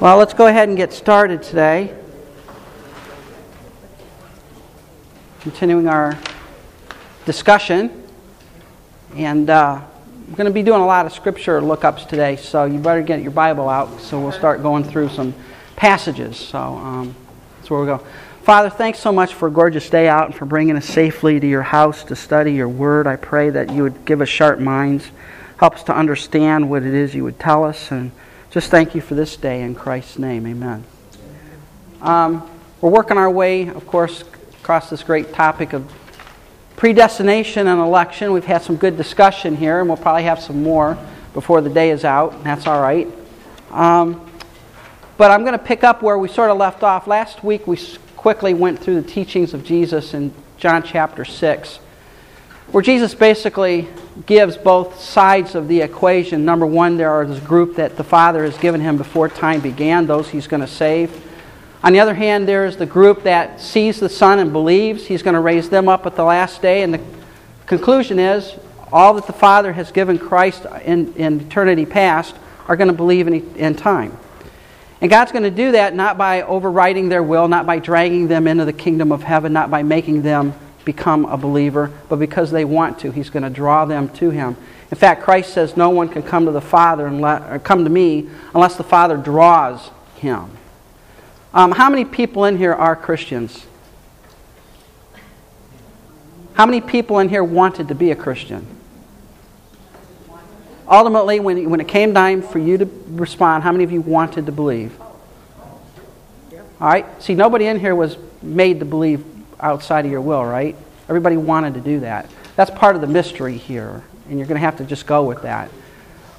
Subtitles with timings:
[0.00, 1.92] Well, let's go ahead and get started today.
[5.40, 6.16] Continuing our
[7.24, 8.04] discussion.
[9.16, 9.80] And uh,
[10.28, 13.22] we're going to be doing a lot of scripture lookups today, so you better get
[13.22, 14.00] your Bible out.
[14.00, 15.34] So we'll start going through some
[15.74, 16.36] passages.
[16.36, 17.16] So um,
[17.56, 17.98] that's where we go.
[18.44, 21.46] Father, thanks so much for a gorgeous day out and for bringing us safely to
[21.48, 23.08] your house to study your word.
[23.08, 25.10] I pray that you would give us sharp minds,
[25.56, 28.12] help us to understand what it is you would tell us, and
[28.50, 30.46] just thank you for this day in Christ's name.
[30.46, 30.82] Amen.
[32.00, 32.48] Um,
[32.80, 34.24] we're working our way, of course,
[34.60, 35.92] across this great topic of
[36.74, 38.32] predestination and election.
[38.32, 40.96] We've had some good discussion here, and we'll probably have some more
[41.34, 43.06] before the day is out, that's all right.
[43.70, 44.30] Um,
[45.18, 47.06] but I'm going to pick up where we sort of left off.
[47.06, 47.78] Last week, we
[48.16, 51.80] quickly went through the teachings of Jesus in John chapter 6
[52.72, 53.88] where Jesus basically
[54.26, 56.44] gives both sides of the equation.
[56.44, 60.06] Number one, there are this group that the Father has given him before time began,
[60.06, 61.24] those he's going to save.
[61.82, 65.34] On the other hand, there's the group that sees the Son and believes he's going
[65.34, 66.82] to raise them up at the last day.
[66.82, 67.00] And the
[67.66, 68.54] conclusion is
[68.92, 72.34] all that the Father has given Christ in, in eternity past
[72.66, 74.16] are going to believe in, in time.
[75.00, 78.48] And God's going to do that not by overriding their will, not by dragging them
[78.48, 80.52] into the kingdom of heaven, not by making them
[80.88, 84.56] become a believer, but because they want to, He's going to draw them to Him.
[84.90, 87.90] In fact, Christ says, No one can come to the Father unless, or come to
[87.90, 90.50] me unless the Father draws him.
[91.52, 93.66] Um, how many people in here are Christians?
[96.54, 98.66] How many people in here wanted to be a Christian?
[100.90, 104.46] Ultimately, when, when it came time for you to respond, how many of you wanted
[104.46, 104.98] to believe?
[106.80, 107.06] All right?
[107.22, 109.24] See, nobody in here was made to believe
[109.60, 110.76] outside of your will, right?
[111.08, 112.30] Everybody wanted to do that.
[112.56, 115.42] That's part of the mystery here, and you're going to have to just go with
[115.42, 115.70] that.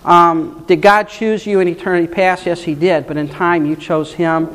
[0.06, 2.46] Um, did God choose you in eternity past?
[2.46, 4.50] Yes, He did, but in time you chose Him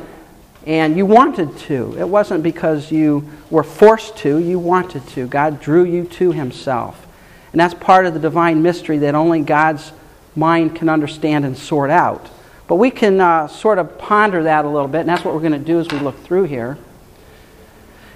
[0.65, 1.95] and you wanted to.
[1.97, 5.27] It wasn't because you were forced to, you wanted to.
[5.27, 7.05] God drew you to Himself.
[7.51, 9.91] And that's part of the divine mystery that only God's
[10.35, 12.29] mind can understand and sort out.
[12.67, 15.41] But we can uh, sort of ponder that a little bit, and that's what we're
[15.41, 16.77] going to do as we look through here.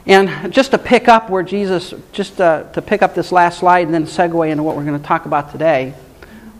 [0.09, 3.85] And just to pick up where Jesus, just uh, to pick up this last slide
[3.85, 5.93] and then segue into what we're going to talk about today.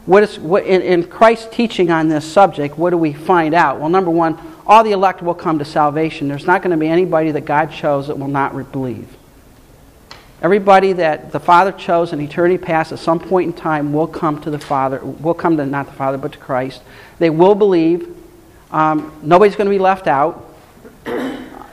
[0.05, 3.79] What is, what, in, in Christ's teaching on this subject, what do we find out?
[3.79, 6.27] Well, number one, all the elect will come to salvation.
[6.27, 9.17] There's not going to be anybody that God chose that will not believe.
[10.43, 14.39] Everybody that the Father chose in eternity past at some point in time will come
[14.41, 16.83] to the Father, will come to not the Father, but to Christ.
[17.17, 18.15] They will believe.
[18.69, 20.45] Um, nobody's going to be left out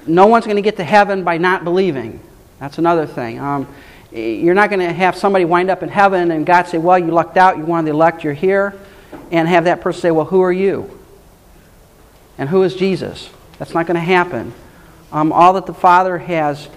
[0.07, 2.21] no one's going to get to heaven by not believing.
[2.59, 3.39] That's another thing.
[3.39, 3.67] Um,
[4.13, 7.07] you're not going to have somebody wind up in heaven and God say, Well, you
[7.07, 8.75] lucked out, you're one of the elect, you're here,
[9.31, 10.99] and have that person say, Well, who are you?
[12.39, 13.31] And who is Jesus?
[13.59, 14.53] That's not going to happen.
[15.13, 16.69] Um, all that the Father has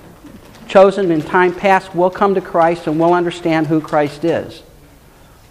[0.67, 4.63] chosen in time past will come to Christ and will understand who Christ is.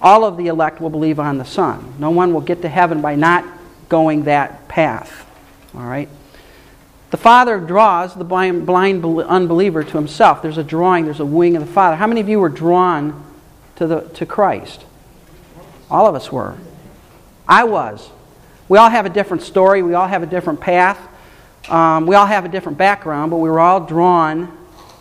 [0.00, 1.94] All of the elect will believe on the Son.
[1.98, 3.44] No one will get to heaven by not
[3.88, 5.26] going that path.
[5.74, 6.08] All right?
[7.10, 10.42] The Father draws the blind, blind unbeliever to himself.
[10.42, 11.96] There's a drawing, there's a wing of the Father.
[11.96, 13.24] How many of you were drawn
[13.76, 14.84] to, the, to Christ?
[15.90, 16.56] All of us were.
[17.46, 18.10] I was.
[18.68, 21.00] We all have a different story, we all have a different path,
[21.70, 24.54] um, we all have a different background, but we were all drawn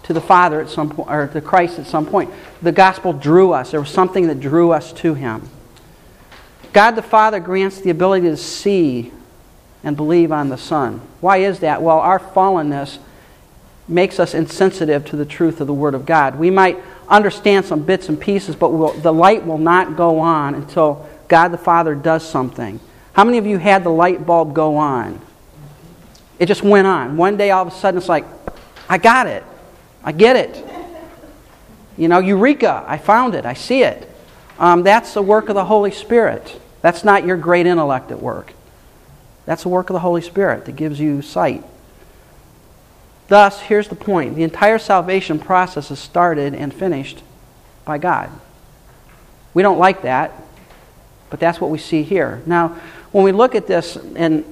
[0.03, 2.31] to the Father at some point, or to Christ at some point.
[2.61, 3.71] The gospel drew us.
[3.71, 5.49] There was something that drew us to Him.
[6.71, 9.11] God the Father grants the ability to see
[9.83, 11.01] and believe on the Son.
[11.21, 11.81] Why is that?
[11.81, 12.97] Well, our fallenness
[13.87, 16.37] makes us insensitive to the truth of the Word of God.
[16.37, 16.77] We might
[17.07, 21.49] understand some bits and pieces, but we'll, the light will not go on until God
[21.49, 22.79] the Father does something.
[23.13, 25.21] How many of you had the light bulb go on?
[26.37, 27.17] It just went on.
[27.17, 28.25] One day, all of a sudden, it's like,
[28.89, 29.43] I got it.
[30.03, 30.63] I get it.
[31.97, 33.45] You know, Eureka, I found it.
[33.45, 34.09] I see it.
[34.59, 36.59] Um, that's the work of the Holy Spirit.
[36.81, 38.53] That's not your great intellect at work.
[39.47, 41.63] That's the work of the Holy Spirit that gives you sight.
[43.29, 47.23] Thus, here's the point the entire salvation process is started and finished
[47.85, 48.29] by God.
[49.53, 50.33] We don't like that,
[51.29, 52.43] but that's what we see here.
[52.45, 52.77] Now,
[53.13, 54.45] when we look at this, and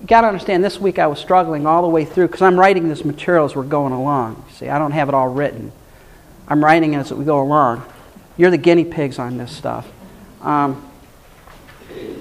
[0.00, 2.58] you got to understand, this week I was struggling all the way through because I'm
[2.58, 4.42] writing this material as we're going along.
[4.54, 5.72] See, I don't have it all written.
[6.48, 7.84] I'm writing as we go along.
[8.38, 9.86] You're the guinea pigs on this stuff.
[10.40, 10.89] Um,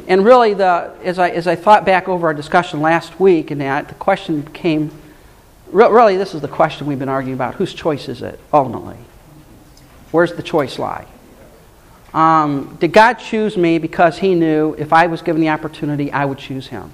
[0.08, 3.62] and really, the, as, I, as I thought back over our discussion last week and
[3.62, 4.92] that, the question came
[5.72, 7.56] really, this is the question we've been arguing about.
[7.56, 8.98] Whose choice is it, ultimately?
[10.12, 11.06] Where's the choice lie?
[12.14, 16.26] Um, did God choose me because He knew if I was given the opportunity, I
[16.26, 16.92] would choose Him?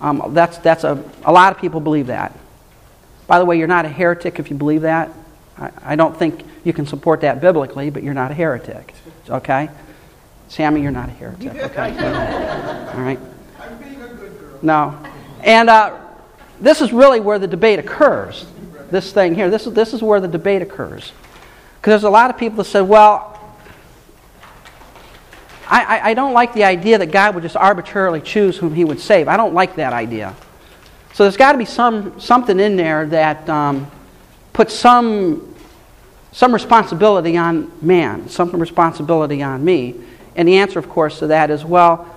[0.00, 2.36] Um, that's that's a, a lot of people believe that.
[3.26, 5.10] By the way, you're not a heretic if you believe that.
[5.58, 8.94] I, I don't think you can support that biblically, but you're not a heretic.
[9.28, 9.68] Okay?
[10.52, 11.48] Sammy, you're not a heretic.
[11.62, 11.96] Okay?
[11.96, 13.18] All right?
[13.58, 14.58] I'm being a good girl.
[14.60, 14.98] No.
[15.42, 15.98] And uh,
[16.60, 18.44] this is really where the debate occurs.
[18.90, 21.12] This thing here, this is, this is where the debate occurs.
[21.80, 23.40] Because there's a lot of people that say, well,
[25.68, 28.84] I, I, I don't like the idea that God would just arbitrarily choose whom he
[28.84, 29.28] would save.
[29.28, 30.36] I don't like that idea.
[31.14, 33.90] So there's got to be some, something in there that um,
[34.52, 35.54] puts some,
[36.30, 39.94] some responsibility on man, some responsibility on me.
[40.36, 42.08] And the answer, of course, to that is well,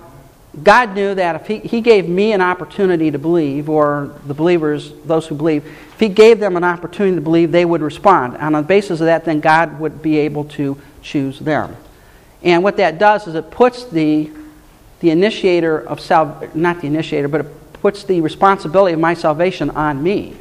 [0.62, 4.92] God knew that if he, he gave me an opportunity to believe, or the believers,
[5.04, 5.66] those who believe,
[5.96, 8.34] if He gave them an opportunity to believe, they would respond.
[8.34, 11.74] And on the basis of that, then God would be able to choose them.
[12.42, 14.30] And what that does is it puts the,
[15.00, 19.70] the initiator of salvation, not the initiator, but it puts the responsibility of my salvation
[19.70, 20.36] on me.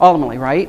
[0.00, 0.68] Ultimately, right?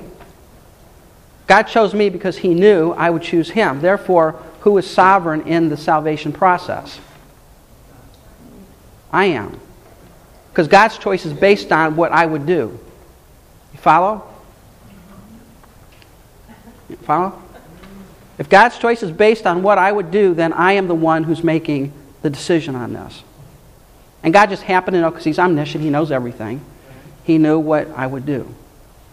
[1.46, 3.82] God chose me because He knew I would choose Him.
[3.82, 7.00] Therefore, who is sovereign in the salvation process?
[9.14, 9.58] I am.
[10.52, 12.78] Because God's choice is based on what I would do.
[13.72, 14.28] You follow?
[16.90, 17.42] You follow?
[18.38, 21.24] If God's choice is based on what I would do, then I am the one
[21.24, 23.24] who's making the decision on this.
[24.24, 26.60] And God just happened to know because He's omniscient, He knows everything.
[27.24, 28.54] He knew what I would do.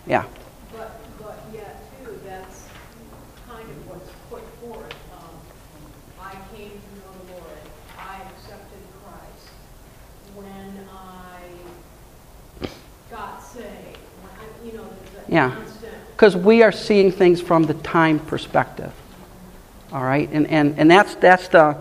[0.07, 0.25] Yeah.
[0.73, 2.67] But, but yet too, that's
[3.49, 4.95] kind of what's put forth.
[5.13, 5.37] Um,
[6.21, 7.59] I came to know the Lord,
[7.99, 9.49] I accepted Christ
[10.35, 11.43] when I
[13.11, 15.57] got saved, when I, you know, the the Yeah.
[16.13, 18.93] Because we are seeing things from the time perspective.
[19.91, 20.29] All right?
[20.31, 21.77] And, and, and that's, that's, the,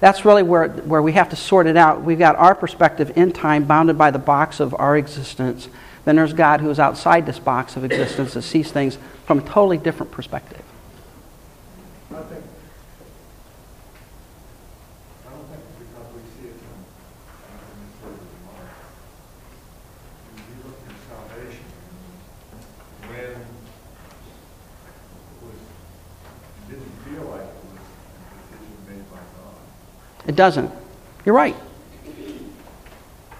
[0.00, 2.02] that's really where, where we have to sort it out.
[2.02, 5.68] We've got our perspective in time, bounded by the box of our existence.
[6.04, 9.42] Then there's God who is outside this box of existence that sees things from a
[9.42, 10.62] totally different perspective.
[12.10, 12.44] I think,
[15.24, 16.82] I don't think because we see it from,
[17.62, 18.74] from the sort of the mark.
[20.34, 21.64] When you look at salvation,
[23.06, 23.46] when it
[25.40, 25.54] was,
[26.58, 27.86] it didn't feel like it was a
[28.50, 29.62] decision made by God.
[30.32, 30.70] It doesn't.
[31.26, 31.54] You're right.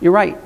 [0.02, 0.36] You're right.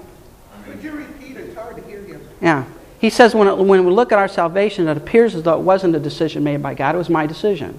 [0.65, 1.37] Could you repeat?
[1.37, 2.21] It's hard to hear you.
[2.41, 2.65] Yeah.
[3.01, 5.63] He says when, it, when we look at our salvation, it appears as though it
[5.63, 7.71] wasn't a decision made by God, it was my decision.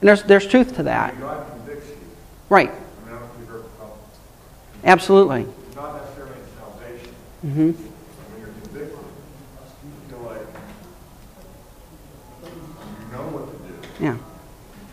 [0.00, 1.18] And there's, there's truth to that.
[1.18, 1.96] God convicts you,
[2.48, 2.70] Right.
[2.70, 3.64] I mean, I don't know you've heard,
[4.84, 5.46] Absolutely.
[5.74, 8.96] not necessarily salvation, hmm when you're convicted,
[9.82, 10.46] you feel like
[12.44, 14.04] you know what to do.
[14.04, 14.12] Yeah.
[14.14, 14.20] You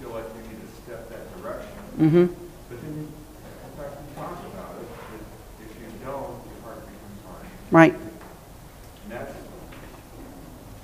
[0.01, 1.69] feel like you need to step that direction.
[1.97, 2.25] hmm
[2.69, 5.23] But then, you- in fact, we talked about it, that
[5.65, 7.45] if you don't, your heart becomes hard.
[7.71, 7.93] Right.
[7.93, 9.33] And that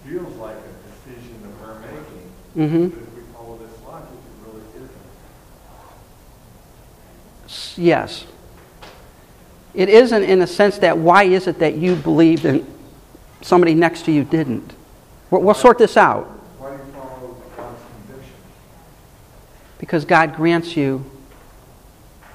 [0.05, 2.23] feels like a decision that we're making.
[2.53, 4.91] hmm But if we follow this logic, it really isn't.
[7.77, 8.25] Yes.
[9.73, 12.65] It isn't in the sense that why is it that you believed and
[13.41, 14.73] somebody next to you didn't?
[15.29, 16.23] We'll, we'll sort this out
[16.57, 18.33] Why do you follow God's conviction?
[19.77, 21.05] because God grants you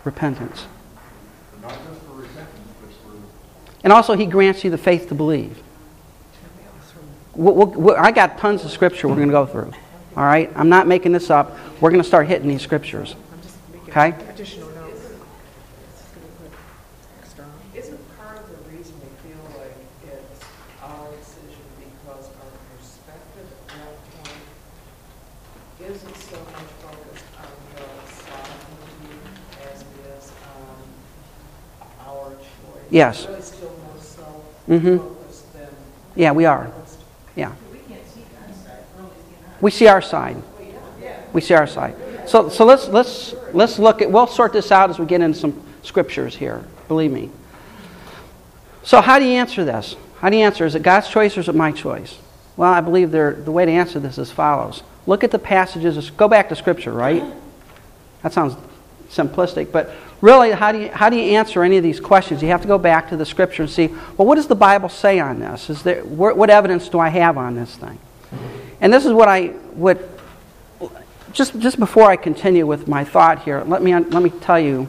[0.04, 0.66] repentance.
[1.62, 3.16] Not just for repentance, but for
[3.84, 5.62] And also, He grants you the faith to believe.
[7.34, 9.72] We'll, we'll, we'll- I got tons of scripture we're going to go through.
[10.16, 10.50] All right?
[10.54, 11.56] I'm not making this up.
[11.80, 13.16] We're going to start hitting these scriptures.
[13.88, 14.14] Okay?
[18.18, 19.76] Part of the reason we feel like
[20.06, 20.40] it's
[20.82, 24.40] our decision because our perspective at that point
[26.16, 26.96] so much on
[27.74, 27.82] the
[29.70, 30.32] as
[32.06, 32.90] our choice?
[32.90, 33.26] Yes.
[34.68, 34.98] Mhm.
[35.54, 35.66] than
[36.14, 36.70] Yeah, we are.
[37.36, 37.52] Yeah.
[39.60, 40.36] We see our side.
[41.32, 41.94] We see our side.
[42.26, 45.38] So, so let's, let's, let's look at, we'll sort this out as we get into
[45.38, 46.64] some scriptures here.
[46.88, 47.30] Believe me.
[48.82, 49.96] So, how do you answer this?
[50.18, 50.66] How do you answer?
[50.66, 52.18] Is it God's choice or is it my choice?
[52.56, 54.82] Well, I believe the way to answer this is follows.
[55.06, 57.24] Look at the passages, go back to Scripture, right?
[58.22, 58.54] That sounds
[59.10, 59.92] simplistic, but
[60.22, 62.40] really, how do, you, how do you answer any of these questions?
[62.40, 64.88] You have to go back to the Scripture and see, well, what does the Bible
[64.88, 65.68] say on this?
[65.68, 67.98] Is there, what, what evidence do I have on this thing?
[68.80, 70.08] And this is what I would,
[71.32, 74.88] just, just before I continue with my thought here, let me, let me tell you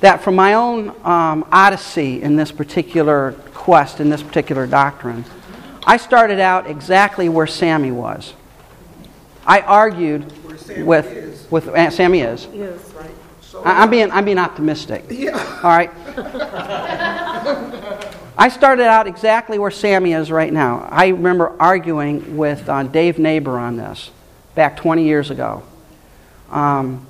[0.00, 5.24] that from my own um, odyssey in this particular quest, in this particular doctrine,
[5.86, 8.32] I started out exactly where Sammy was.
[9.46, 10.24] I argued
[10.84, 12.48] with, with uh, Sammy is.
[12.52, 13.10] Yes, right.
[13.62, 15.04] I- I'm being, I'm being optimistic.
[15.10, 15.36] Yeah.
[15.62, 15.90] All right.
[18.36, 20.88] I started out exactly where Sammy is right now.
[20.90, 24.10] I remember arguing with uh, Dave Neighbor on this
[24.54, 25.62] back 20 years ago.
[26.50, 27.06] Um,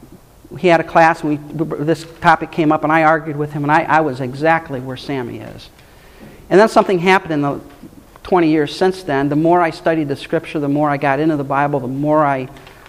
[0.58, 3.64] he had a class, and we, this topic came up, and I argued with him,
[3.64, 5.70] and I, I was exactly where Sammy is.
[6.50, 7.60] And then something happened in the
[8.22, 9.28] 20 years since then.
[9.28, 12.24] The more I studied the Scripture, the more I got into the Bible, the more
[12.24, 12.48] I,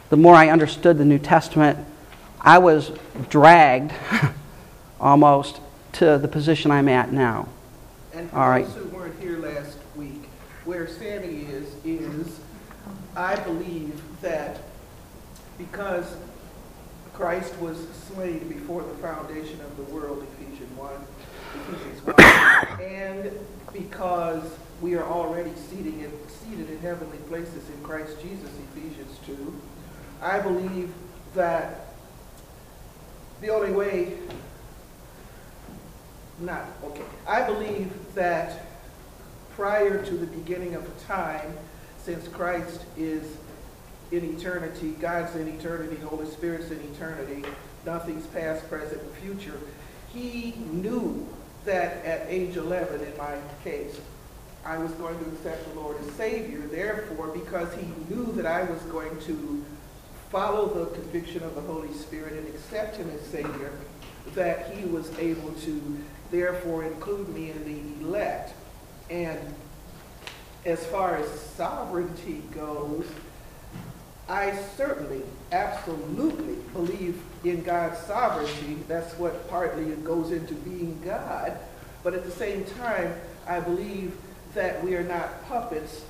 [0.10, 1.80] the more I understood the New Testament.
[2.46, 2.92] I was
[3.30, 3.92] dragged
[5.02, 5.60] almost
[5.94, 7.48] to the position I'm at now.
[8.14, 8.68] And for All right.
[8.68, 10.30] those who weren't here last week,
[10.64, 12.40] where Sammy is, is
[13.16, 14.60] I believe that
[15.58, 16.16] because
[17.16, 17.78] Christ was
[18.14, 20.94] slain before the foundation of the world, Ephesians 1,
[21.56, 23.32] Ephesians 1, and
[23.74, 24.44] because
[24.82, 29.62] we are already seating in, seated in heavenly places in Christ Jesus, Ephesians 2,
[30.22, 30.94] I believe
[31.34, 31.85] that
[33.42, 34.18] the only way
[36.40, 37.04] not, okay.
[37.28, 38.66] I believe that
[39.56, 41.58] prior to the beginning of time,
[41.98, 43.24] since Christ is
[44.12, 47.48] in eternity, God's in eternity, Holy Spirit's in eternity,
[47.86, 49.60] nothing's past, present, and future,
[50.14, 51.28] he knew
[51.64, 54.00] that at age 11, in my case,
[54.66, 56.60] I was going to accept the Lord as Savior.
[56.60, 59.64] Therefore, because he knew that I was going to
[60.30, 63.72] follow the conviction of the Holy Spirit and accept him as Savior,
[64.34, 65.98] that he was able to
[66.32, 68.54] therefore include me in the elect.
[69.10, 69.40] And
[70.66, 73.06] as far as sovereignty goes,
[74.28, 78.78] I certainly, absolutely believe in God's sovereignty.
[78.88, 81.58] That's what partly goes into being God.
[82.04, 83.14] But at the same time,
[83.48, 84.16] I believe
[84.56, 86.04] that we are not puppets.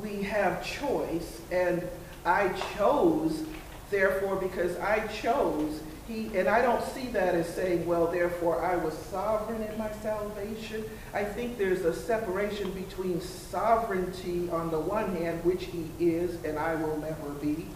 [0.00, 1.86] We have choice, and
[2.24, 3.44] I chose,
[3.90, 8.76] therefore, because I chose, he, and I don't see that as saying, well, therefore I
[8.76, 10.84] was sovereign in my salvation.
[11.12, 16.58] I think there's a separation between sovereignty on the one hand, which he is and
[16.58, 17.66] I will never be,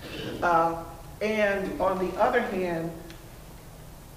[0.43, 0.83] uh,
[1.21, 2.91] and on the other hand,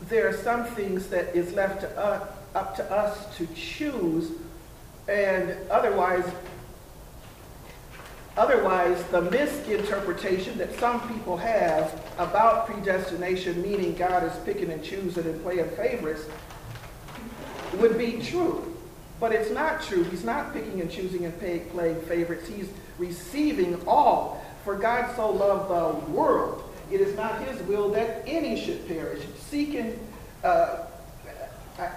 [0.04, 4.32] there are some things that is left to us, up to us to choose,
[5.08, 6.26] and otherwise
[8.38, 15.26] Otherwise, the misinterpretation that some people have about predestination, meaning God is picking and choosing
[15.26, 16.26] and playing favorites,
[17.76, 18.76] would be true.
[19.22, 20.04] But it's not true.
[20.04, 22.48] He's not picking and choosing and pay, playing favorites.
[22.50, 24.44] He's receiving all.
[24.66, 29.24] For God so loved the world, it is not his will that any should perish.
[29.50, 29.98] Seeking,
[30.44, 30.80] uh,
[31.80, 31.90] uh,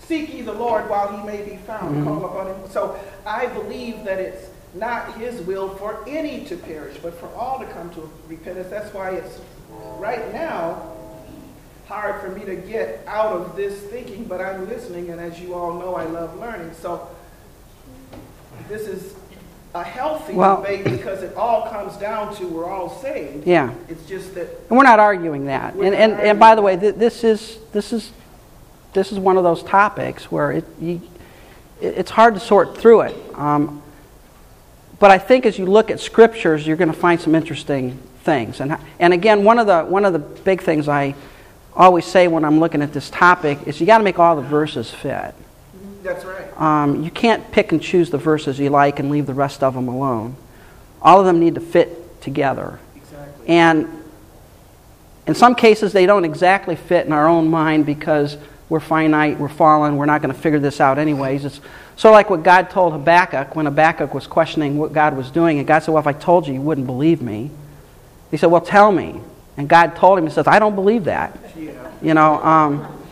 [0.00, 2.04] seek ye the Lord while he may be found.
[2.04, 2.70] Call upon him.
[2.70, 7.58] So I believe that it's not his will for any to perish, but for all
[7.58, 8.68] to come to repentance.
[8.70, 9.40] That's why it's
[9.98, 10.88] right now
[11.86, 15.54] hard for me to get out of this thinking, but I'm listening, and as you
[15.54, 16.72] all know, I love learning.
[16.80, 17.06] So
[18.68, 19.14] this is
[19.74, 23.46] a healthy Well- debate because it all comes down to we're all saved.
[23.46, 23.72] Yeah.
[23.88, 25.74] It's just that And we're not arguing that.
[25.74, 28.10] And, and, and by the way, th- this is, this is,
[28.92, 31.00] this is one of those topics where it, you,
[31.80, 33.16] it- it's hard to sort through it.
[33.34, 33.82] Um,
[35.02, 38.60] but I think as you look at scriptures, you're going to find some interesting things.
[38.60, 41.16] And, and again, one of, the, one of the big things I
[41.74, 44.42] always say when I'm looking at this topic is you got to make all the
[44.42, 45.34] verses fit.
[46.04, 46.56] that's right.
[46.56, 49.74] Um, you can't pick and choose the verses you like and leave the rest of
[49.74, 50.36] them alone.
[51.02, 52.78] All of them need to fit together.
[52.94, 53.48] Exactly.
[53.48, 54.04] And
[55.26, 59.48] in some cases, they don't exactly fit in our own mind because we're finite, we're
[59.48, 61.44] fallen, we're not going to figure this out anyways.
[61.44, 61.60] It's
[62.10, 65.58] of like what God told Habakkuk when Habakkuk was questioning what God was doing.
[65.58, 67.50] And God said, Well, if I told you, you wouldn't believe me.
[68.30, 69.20] He said, Well, tell me.
[69.56, 71.38] And God told him, He says, I don't believe that.
[71.56, 71.72] Yeah.
[72.02, 73.02] You know, um,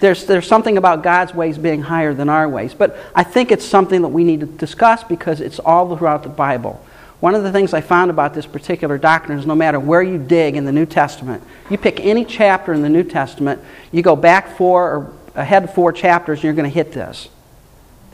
[0.00, 2.74] there's, there's something about God's ways being higher than our ways.
[2.74, 6.28] But I think it's something that we need to discuss because it's all throughout the
[6.28, 6.84] Bible.
[7.20, 10.18] One of the things I found about this particular doctrine is no matter where you
[10.18, 14.14] dig in the New Testament, you pick any chapter in the New Testament, you go
[14.14, 17.28] back four or ahead four chapters, and you're going to hit this.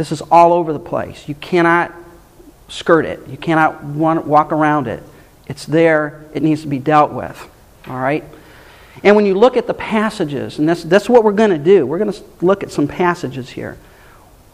[0.00, 1.28] This is all over the place.
[1.28, 1.92] You cannot
[2.70, 5.02] skirt it, you cannot walk around it.
[5.46, 7.38] It's there, it needs to be dealt with.
[7.86, 8.24] All right?
[9.02, 11.84] And when you look at the passages, and that's, that's what we're going to do,
[11.84, 13.76] we're going to look at some passages here.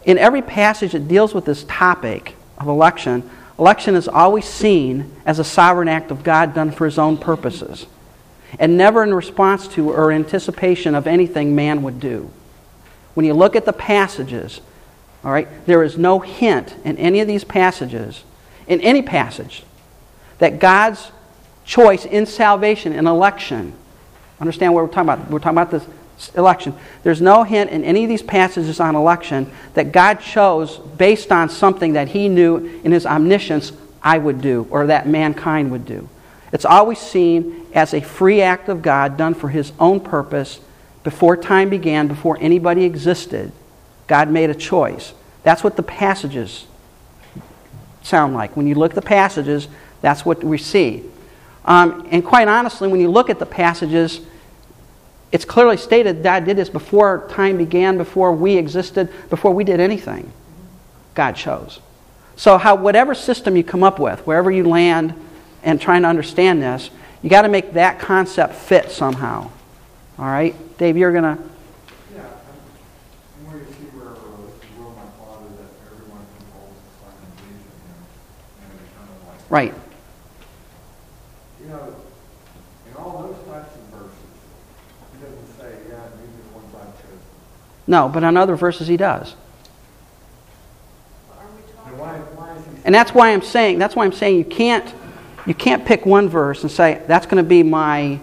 [0.05, 5.39] In every passage that deals with this topic of election, election is always seen as
[5.39, 7.87] a sovereign act of God done for his own purposes,
[8.59, 12.33] and never in response to or anticipation of anything man would do.
[13.15, 14.61] When you look at the passages,
[15.27, 18.25] all right, there is no hint in any of these passages,
[18.67, 19.65] in any passage,
[20.39, 21.11] that God's
[21.67, 23.75] choice in salvation and election
[24.41, 25.31] Understand what we're talking about.
[25.31, 25.87] We're talking about this,
[26.35, 26.75] Election.
[27.03, 31.51] There's no hint in any of these passages on election that God chose based on
[31.51, 36.09] something that he knew in his omniscience I would do or that mankind would do.
[36.53, 40.61] It's always seen as a free act of God done for his own purpose
[41.05, 43.53] before time began, before anybody existed.
[44.07, 45.13] God made a choice.
[45.43, 46.67] That's what the passages
[48.03, 48.57] sound like.
[48.57, 49.69] When you look at the passages,
[50.01, 51.05] that's what we see.
[51.65, 54.21] Um, and quite honestly, when you look at the passages,
[55.33, 59.81] it's clearly stated God did this before time began, before we existed, before we did
[59.81, 60.33] anything.
[61.15, 61.81] God chose.
[62.37, 65.15] So, how, whatever system you come up with, wherever you land
[65.63, 66.91] and trying to understand this,
[67.23, 69.51] you got to make that concept fit somehow.
[70.19, 70.55] All right?
[70.79, 71.43] Dave, you're going to.
[72.15, 72.29] Yeah, and
[73.39, 76.45] and where you see where it was, the will of my Father that everyone who
[76.55, 78.01] holds the Son and believes in him
[78.63, 79.36] and an eternal life.
[79.49, 79.75] Right.
[81.63, 81.95] You know,
[82.91, 84.13] in all those types of verses,
[85.13, 87.19] he doesn't say, yeah, these are the ones I've chosen.
[87.87, 89.35] No, but on other verses he does.
[91.31, 91.99] Are we Then talking?
[91.99, 92.63] why, why?
[92.85, 94.93] And that's why I'm saying that's why I'm saying you can't
[95.47, 98.21] you can't pick one verse and say that's going to be my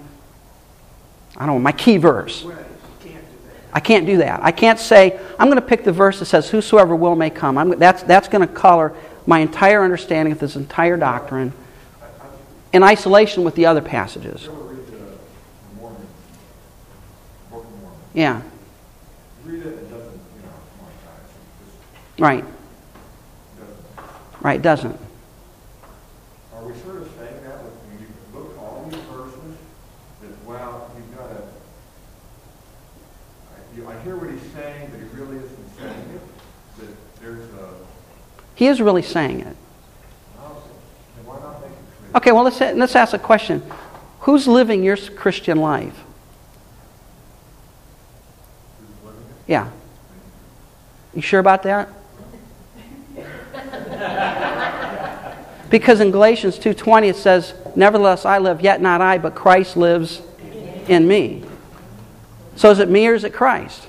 [1.36, 2.44] I don't know, my key verse.
[2.44, 2.65] Right,
[3.01, 3.24] can't.
[3.74, 4.44] I can't do that.
[4.44, 7.58] I can't say I'm going to pick the verse that says whosoever will may come.
[7.58, 8.94] I'm, that's that's going to color
[9.25, 11.53] my entire understanding of this entire doctrine
[12.74, 14.44] in isolation with the other passages.
[14.44, 15.18] you ever read the the
[15.80, 16.08] Mormon,
[17.51, 18.00] Book of Mormon?
[18.13, 18.42] Yeah.
[19.46, 21.30] You read it, it doesn't, you know, come on, guys,
[22.18, 22.44] it Right.
[22.44, 22.51] just
[23.60, 24.42] doesn't.
[24.42, 25.00] Right, doesn't.
[26.56, 29.58] Are we sort of saying that with, when you look at all these verses,
[30.22, 31.42] that, well, you've got to,
[33.53, 36.22] I, you, I hear what he's saying, but he really isn't saying it,
[36.80, 37.70] that there's a,
[38.55, 39.55] He is really saying it.
[40.38, 40.63] well,
[41.15, 42.17] then why not make it clear?
[42.17, 43.63] Okay, well let's let's ask a question.
[44.22, 45.98] Who's living your Christian life?
[48.79, 49.51] Who's living it?
[49.51, 49.69] Yeah.
[51.13, 51.89] You sure about that?
[55.74, 60.22] Because in Galatians 2:20 it says, "Nevertheless I live, yet not I, but Christ lives
[60.87, 61.44] in me."
[62.55, 63.87] So is it me or is it Christ?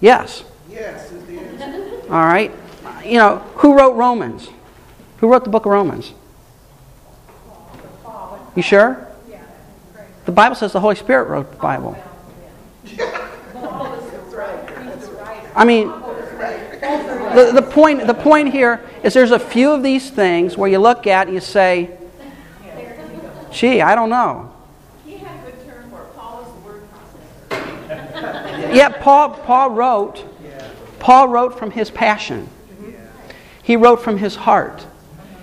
[0.00, 0.44] Yes.
[0.70, 1.60] Yes, is.
[2.08, 2.52] All right.
[3.04, 4.48] You know, who wrote Romans?
[5.18, 6.12] Who wrote the book of Romans?
[8.56, 9.06] You sure?
[10.24, 11.96] The Bible says the Holy Spirit wrote the Bible.
[15.56, 20.56] I mean, the, the, point, the point here is there's a few of these things
[20.56, 21.96] where you look at and you say,
[23.50, 24.50] gee, I don't know.
[28.72, 30.24] Yet Paul, Paul wrote,
[30.98, 32.48] Paul wrote from his passion.
[33.64, 34.86] He wrote from his heart.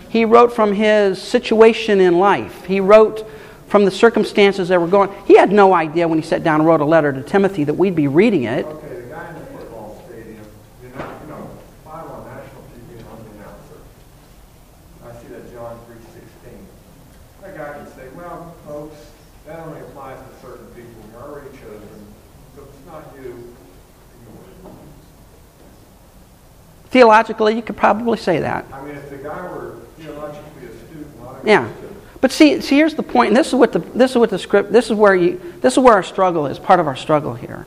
[0.09, 2.65] He wrote from his situation in life.
[2.65, 3.27] He wrote
[3.67, 5.09] from the circumstances that were going.
[5.25, 7.73] He had no idea when he sat down and wrote a letter to Timothy that
[7.73, 8.65] we'd be reading it.
[8.65, 10.45] Okay, the guy in the football stadium,
[10.83, 11.49] you know, you know,
[11.83, 13.79] five on national TV and I'm the announcer.
[15.03, 16.67] I see that John three sixteen.
[17.41, 18.97] That guy can say, well, folks,
[19.47, 21.01] that only applies to certain people.
[21.11, 22.05] You're already chosen.
[22.55, 23.55] So if it's not you,
[24.19, 24.75] ignore it.
[26.91, 28.65] Theologically, you could probably say that.
[28.71, 31.07] I mean, if the guy were theologically astute,
[31.45, 31.69] Yeah.
[32.19, 34.37] But see, see, here's the point, and this is what the this is what the
[34.37, 34.71] script.
[34.71, 35.41] This is where you.
[35.61, 36.59] This is where our struggle is.
[36.59, 37.65] Part of our struggle here.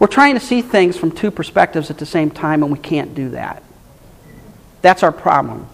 [0.00, 3.14] We're trying to see things from two perspectives at the same time, and we can't
[3.14, 3.62] do that.
[4.80, 5.68] That's our problem.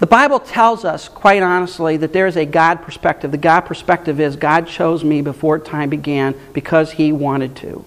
[0.00, 3.30] The Bible tells us, quite honestly, that there is a God perspective.
[3.30, 7.84] The God perspective is God chose me before time began because He wanted to.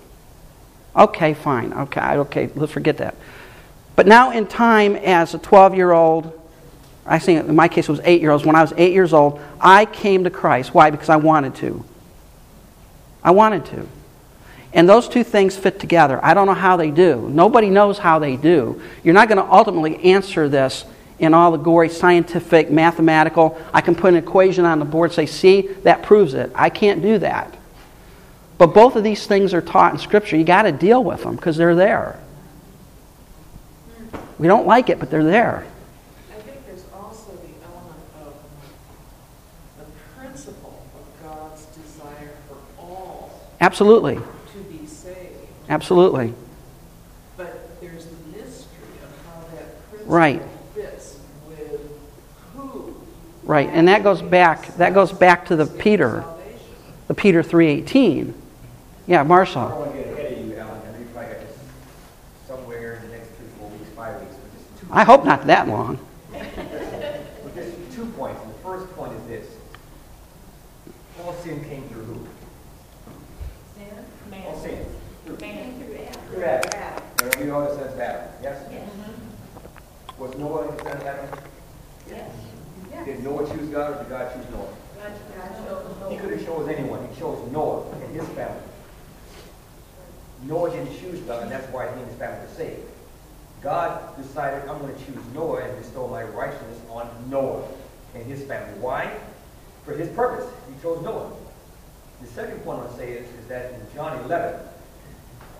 [0.95, 1.73] Okay, fine.
[1.73, 3.15] Okay, okay, let's forget that.
[4.01, 6.33] But now, in time, as a 12 year old,
[7.05, 8.43] I think in my case it was eight year olds.
[8.43, 10.73] When I was eight years old, I came to Christ.
[10.73, 10.89] Why?
[10.89, 11.85] Because I wanted to.
[13.23, 13.87] I wanted to.
[14.73, 16.19] And those two things fit together.
[16.25, 17.29] I don't know how they do.
[17.29, 18.81] Nobody knows how they do.
[19.03, 20.83] You're not going to ultimately answer this
[21.19, 23.61] in all the gory scientific, mathematical.
[23.71, 26.51] I can put an equation on the board say, see, that proves it.
[26.55, 27.55] I can't do that.
[28.57, 30.37] But both of these things are taught in Scripture.
[30.37, 32.19] You got to deal with them because they're there.
[34.41, 35.63] We don't like it, but they're there.
[36.31, 38.33] I think there's also the element of
[39.77, 39.85] the
[40.19, 44.15] principle of God's desire for all Absolutely.
[44.15, 45.37] to be saved.
[45.69, 46.33] Absolutely.
[47.37, 50.41] But there's the mystery of how that principle Right.
[50.73, 51.79] fits with
[52.55, 52.95] who.
[53.43, 53.69] Right.
[53.71, 56.59] And that goes back that goes back to the Peter, salvation.
[57.07, 58.33] the Peter 3:18.
[59.05, 59.69] Yeah, I Marshall.
[59.69, 60.71] don't want to get ahead of you, Alan.
[60.81, 61.57] I know you probably got this
[62.47, 64.35] somewhere in the next three, four weeks, five weeks.
[64.35, 65.97] But just two, I hope not that long.
[66.31, 68.41] but just two points.
[68.43, 69.47] And the first point is this.
[71.23, 72.27] All sin came through who?
[73.75, 74.47] Sin, man.
[74.47, 74.85] All sin
[75.25, 75.37] through
[76.43, 77.03] Adam.
[77.23, 78.65] And we all descend to Adam, yes?
[78.71, 78.89] Yes.
[80.17, 81.39] Was Noah a descendant of Adam?
[82.09, 82.31] Yes.
[83.05, 86.09] Did Noah choose God or did God choose Noah?
[86.09, 87.07] He could have chose anyone.
[87.07, 88.61] He chose Noah and his family.
[90.43, 92.81] Noah didn't choose God, and that's why he and his family were saved.
[93.61, 97.63] God decided, I'm going to choose Noah and bestow my righteousness on Noah
[98.15, 98.79] and his family.
[98.79, 99.15] Why?
[99.85, 100.49] For his purpose.
[100.67, 101.31] He chose Noah.
[102.21, 104.59] The second point I want to say is, is that in John 11,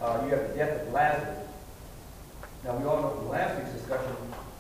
[0.02, 1.48] uh, you have the death of Lazarus.
[2.64, 4.16] Now, we all know from last week's discussion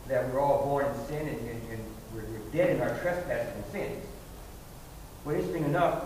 [0.08, 3.56] that we're all born in sin and, and, and we're, we're dead in our trespasses
[3.56, 4.06] and sins.
[5.25, 6.06] But interesting enough,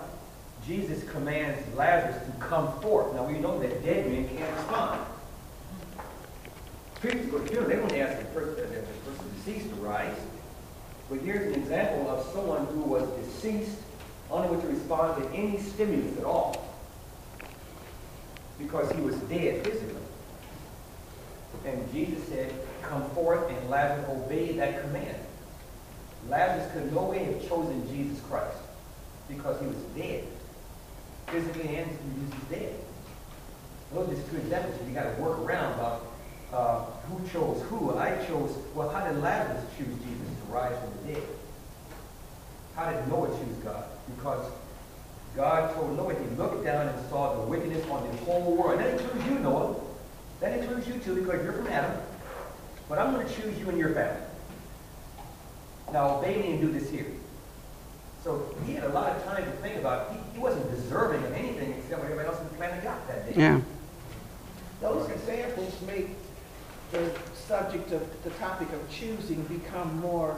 [0.65, 3.13] Jesus commands Lazarus to come forth.
[3.13, 5.05] Now, we know that dead men can't respond.
[7.05, 10.17] Go to funeral, they don't ask the person, the person deceased to rise.
[11.07, 13.77] But here's an example of someone who was deceased,
[14.31, 16.75] unable to respond to any stimulus at all.
[18.57, 20.01] Because he was dead physically.
[21.65, 25.17] And Jesus said, Come forth, and Lazarus obeyed that command.
[26.27, 28.57] Lazarus could no way have chosen Jesus Christ
[29.27, 30.23] because he was dead.
[31.27, 32.75] Physically and he was dead.
[33.93, 34.87] Those are just two examples.
[34.87, 36.14] You got to work around about
[36.55, 37.97] uh, who chose who.
[37.97, 41.23] I chose, well, how did Lazarus choose Jesus to rise from the dead?
[42.75, 43.83] How did Noah choose God?
[44.15, 44.51] Because
[45.35, 48.79] God told Noah he looked down and saw the wickedness on the whole world.
[48.79, 49.75] And that includes you, Noah.
[50.39, 51.91] That includes you too, because you're from Adam.
[52.87, 54.21] But I'm going to choose you and your family.
[55.91, 57.07] Now, obey me and do this here.
[58.23, 60.11] So he had a lot of time to think about.
[60.11, 63.25] He, he wasn't deserving of anything except what everybody else on the planet got that
[63.27, 63.39] day.
[63.39, 63.61] Yeah.
[64.81, 66.09] Those examples make
[66.95, 67.11] the
[67.47, 70.37] subject of the topic of choosing become more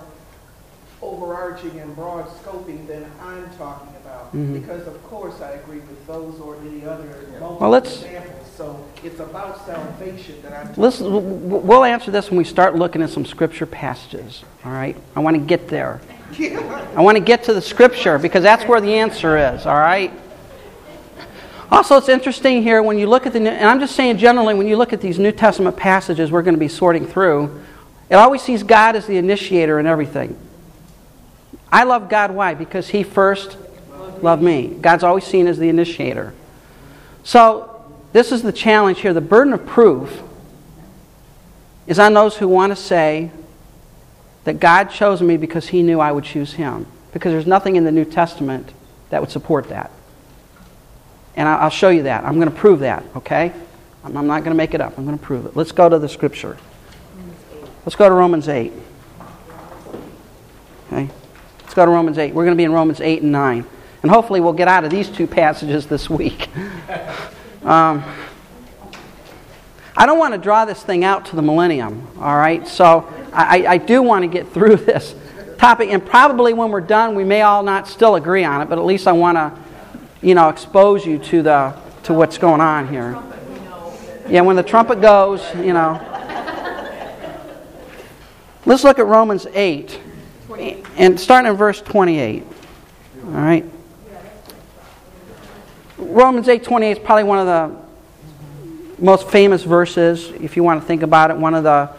[1.02, 4.36] overarching and broad scoping than I'm talking about.
[4.36, 4.54] Mhm.
[4.62, 7.39] Because of course I agree with those or any other Yeah.
[7.60, 8.34] Well, let's- examples.
[8.58, 12.76] So it's about salvation that I'm Let's, w- w- we'll answer this when we start
[12.76, 14.43] looking at some scripture passages.
[14.65, 14.98] All right?
[15.15, 16.02] I want to get there.
[16.96, 19.67] I want to get to the scripture because that's where the answer is.
[19.67, 20.12] All right?
[21.69, 24.53] Also, it's interesting here when you look at the, New- and I'm just saying generally,
[24.53, 27.62] when you look at these New Testament passages we're going to be sorting through,
[28.10, 30.38] it always sees God as the initiator in everything.
[31.69, 32.32] I love God.
[32.32, 32.53] Why?
[32.53, 33.58] Because He first
[34.21, 34.67] loved me.
[34.67, 36.34] God's always seen as the initiator.
[37.23, 37.73] So,
[38.13, 39.13] this is the challenge here.
[39.13, 40.21] The burden of proof
[41.86, 43.32] is on those who want to say
[44.45, 46.86] that God chose me because He knew I would choose Him.
[47.12, 48.71] Because there's nothing in the New Testament
[49.10, 49.91] that would support that.
[51.38, 52.26] And I'll show you that.
[52.26, 53.54] I'm going to prove that, okay?
[54.04, 54.97] I'm I'm not going to make it up.
[54.97, 55.56] I'm going to prove it.
[55.56, 56.58] Let's go to the scripture.
[57.86, 58.73] Let's go to Romans 8.
[60.88, 61.10] Okay?
[61.62, 62.34] Let's go to Romans 8.
[62.34, 63.65] We're going to be in Romans 8 and 9.
[64.02, 66.50] And hopefully we'll get out of these two passages this week.
[67.63, 68.02] Um,
[69.97, 72.65] I don't want to draw this thing out to the millennium, all right?
[72.65, 75.13] So I, I do want to get through this
[75.58, 78.78] topic, and probably when we're done, we may all not still agree on it, but
[78.78, 79.52] at least I want to,
[80.21, 83.21] you know, expose you to the to what's going on here.
[84.30, 86.03] Yeah, when the trumpet goes, you know.
[88.65, 89.99] Let's look at Romans 8,
[90.97, 92.43] and starting in verse 28.
[93.23, 93.65] All right.
[95.97, 97.75] Romans 8:28 is probably one of the
[98.99, 101.89] most famous verses, if you want to think about it, one of the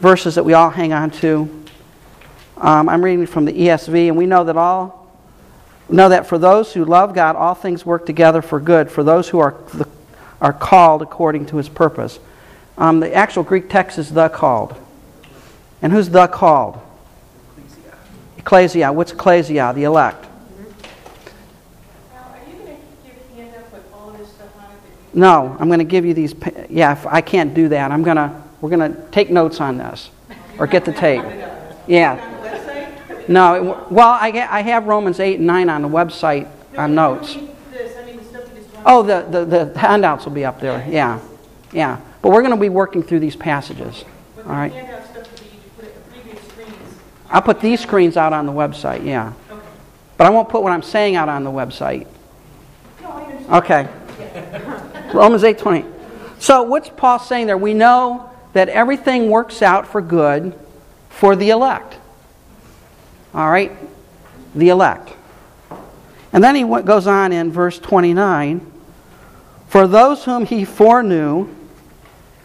[0.00, 1.64] verses that we all hang on to.
[2.56, 4.95] Um, I'm reading from the ESV, and we know that all
[5.88, 8.90] know that for those who love God, all things work together for good.
[8.90, 9.54] For those who are
[10.40, 12.18] are called according to His purpose.
[12.78, 14.76] Um, the actual Greek text is the called,
[15.80, 16.78] and who's the called?
[17.56, 17.98] Ecclesia.
[18.38, 18.92] Ecclesia.
[18.92, 19.72] What's ecclesia?
[19.74, 20.24] The elect.
[22.12, 25.18] Now, are you going to give a handout with all this stuff on it that
[25.18, 26.34] No, I'm going to give you these.
[26.68, 27.90] Yeah, I can't do that.
[27.90, 28.42] I'm going to.
[28.60, 30.10] We're going to take notes on this,
[30.58, 31.24] or get the tape.
[31.88, 32.16] Yeah.
[33.28, 33.54] No.
[33.54, 37.34] It, well, I, I have Romans eight and nine on the website on notes.
[37.72, 40.60] This, I mean, the stuff you just Oh, the, the, the handouts will be up
[40.60, 40.86] there.
[40.88, 41.20] Yeah,
[41.72, 42.00] yeah.
[42.22, 44.04] But we're going to be working through these passages.
[44.38, 44.72] All right.
[44.72, 46.72] handout stuff that you put at the previous screens.
[47.30, 49.04] I'll put these screens out on the website.
[49.04, 49.32] Yeah.
[49.50, 49.60] Okay.
[50.16, 52.06] But I won't put what I'm saying out on the website.
[53.02, 53.88] No, Okay.
[55.14, 55.92] Romans 8:20.
[56.38, 57.56] So what's Paul saying there?
[57.56, 60.58] We know that everything works out for good
[61.08, 61.98] for the elect.
[63.36, 63.70] All right?
[64.54, 65.12] The elect.
[66.32, 68.72] And then he goes on in verse 29,
[69.68, 71.48] for those whom he foreknew,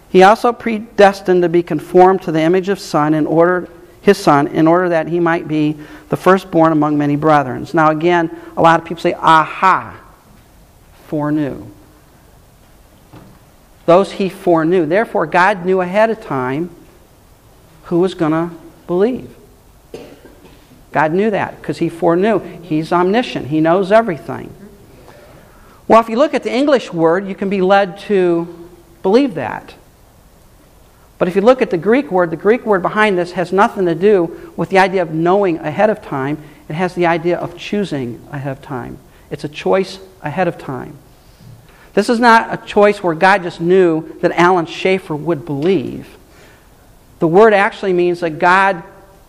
[0.09, 3.69] he also predestined to be conformed to the image of son in order
[4.01, 5.77] his son in order that he might be
[6.09, 7.67] the firstborn among many brethren.
[7.73, 9.95] Now again, a lot of people say aha
[11.07, 11.67] foreknew.
[13.85, 14.85] those he foreknew.
[14.85, 16.69] Therefore, God knew ahead of time
[17.85, 18.55] who was going to
[18.87, 19.35] believe.
[20.91, 22.39] God knew that because he foreknew.
[22.39, 24.53] He's omniscient, he knows everything.
[25.87, 28.69] Well, if you look at the English word, you can be led to
[29.03, 29.73] believe that.
[31.17, 33.85] But if you look at the Greek word, the Greek word behind this has nothing
[33.85, 36.41] to do with the idea of knowing ahead of time.
[36.67, 38.97] It has the idea of choosing ahead of time.
[39.29, 40.97] It's a choice ahead of time.
[41.93, 46.17] This is not a choice where God just knew that Alan Schaefer would believe.
[47.19, 48.81] The word actually means that God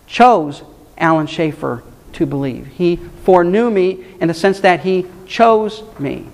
[0.07, 0.63] chose
[0.97, 2.67] Alan Schaefer to believe.
[2.67, 6.27] He foreknew me in the sense that he chose me.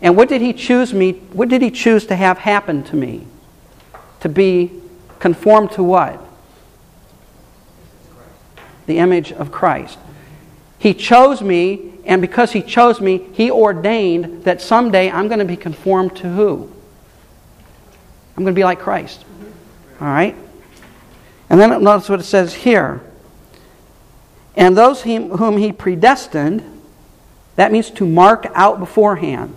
[0.00, 1.12] And what did he choose me?
[1.32, 3.26] What did he choose to have happen to me?
[4.20, 4.72] To be
[5.18, 6.20] conformed to what?
[8.86, 9.98] The image of Christ.
[10.78, 15.46] He chose me, and because he chose me, he ordained that someday I'm going to
[15.46, 16.70] be conformed to who?
[18.36, 19.24] I'm going to be like Christ.
[20.00, 20.36] All right?
[21.48, 23.00] And then notice what it says here.
[24.56, 26.62] And those whom he predestined,
[27.56, 29.56] that means to mark out beforehand,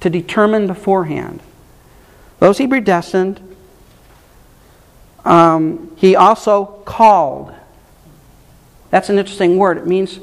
[0.00, 1.40] to determine beforehand.
[2.38, 3.40] Those he predestined,
[5.24, 7.52] um, he also called.
[8.90, 9.78] That's an interesting word.
[9.78, 10.18] It means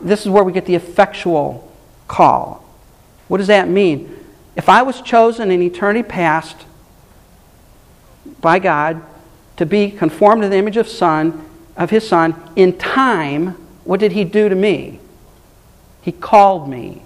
[0.00, 1.72] this is where we get the effectual
[2.08, 2.64] call.
[3.28, 4.14] What does that mean?
[4.56, 6.56] If I was chosen in eternity past
[8.40, 9.02] by God
[9.56, 13.48] to be conformed to the image of Son, of his son, in time,
[13.84, 15.00] what did he do to me?
[16.02, 17.02] He called me.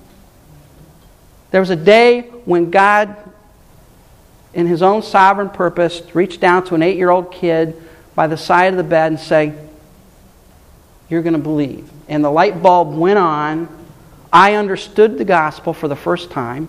[1.50, 3.16] There was a day when God,
[4.52, 7.80] in his own sovereign purpose, reached down to an eight year old kid
[8.14, 9.54] by the side of the bed and say,
[11.08, 11.90] You're going to believe.
[12.08, 13.68] And the light bulb went on.
[14.32, 16.68] I understood the gospel for the first time.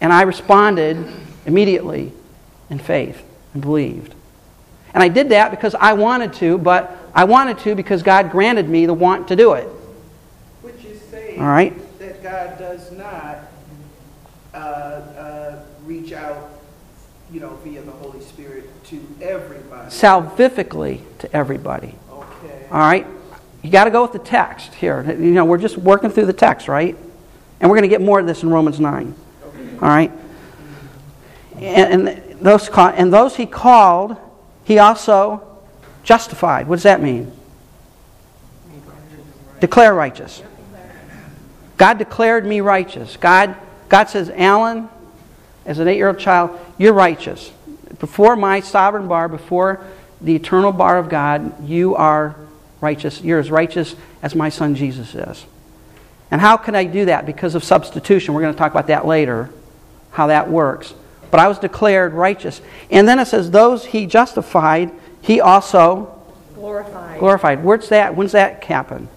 [0.00, 1.04] And I responded
[1.46, 2.12] immediately
[2.70, 3.22] in faith
[3.54, 4.13] and believed.
[4.94, 8.68] And I did that because I wanted to, but I wanted to because God granted
[8.68, 9.64] me the want to do it.
[10.62, 11.74] Which is saying All right?
[11.98, 13.38] that God does not
[14.54, 16.48] uh, uh, reach out,
[17.32, 19.90] you know, via the Holy Spirit to everybody.
[19.90, 21.96] Salvifically to everybody.
[22.10, 22.66] Okay.
[22.70, 23.06] All right?
[23.62, 25.04] You got to go with the text here.
[25.04, 26.96] You know, we're just working through the text, right?
[27.60, 29.14] And we're going to get more of this in Romans 9.
[29.42, 29.74] Okay.
[29.74, 30.12] All right?
[31.56, 34.16] And, and, those, and those he called,
[34.64, 35.42] he also
[36.02, 36.66] justified.
[36.66, 37.30] What does that mean?
[39.60, 40.42] Declare righteous.
[41.76, 43.16] God declared me righteous.
[43.16, 43.56] God,
[43.88, 44.88] God says, Alan,
[45.64, 47.50] as an eight year old child, you're righteous.
[47.98, 49.80] Before my sovereign bar, before
[50.20, 52.36] the eternal bar of God, you are
[52.80, 53.20] righteous.
[53.20, 55.44] You're as righteous as my son Jesus is.
[56.30, 57.26] And how can I do that?
[57.26, 58.34] Because of substitution.
[58.34, 59.50] We're going to talk about that later,
[60.10, 60.94] how that works
[61.34, 62.60] but I was declared righteous.
[62.92, 66.22] And then it says, those he justified, he also
[66.54, 67.18] glorified.
[67.18, 67.64] Glorified.
[67.64, 68.14] Where's that?
[68.14, 69.08] When's that happen?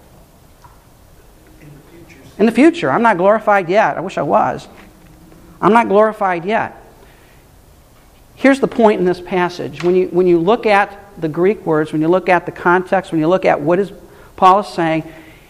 [1.60, 2.20] In the future.
[2.40, 2.90] In the future.
[2.90, 3.96] I'm not glorified yet.
[3.96, 4.66] I wish I was.
[5.60, 6.82] I'm not glorified yet.
[8.34, 9.84] Here's the point in this passage.
[9.84, 13.12] When you, when you look at the Greek words, when you look at the context,
[13.12, 13.92] when you look at what is
[14.34, 15.04] Paul is saying,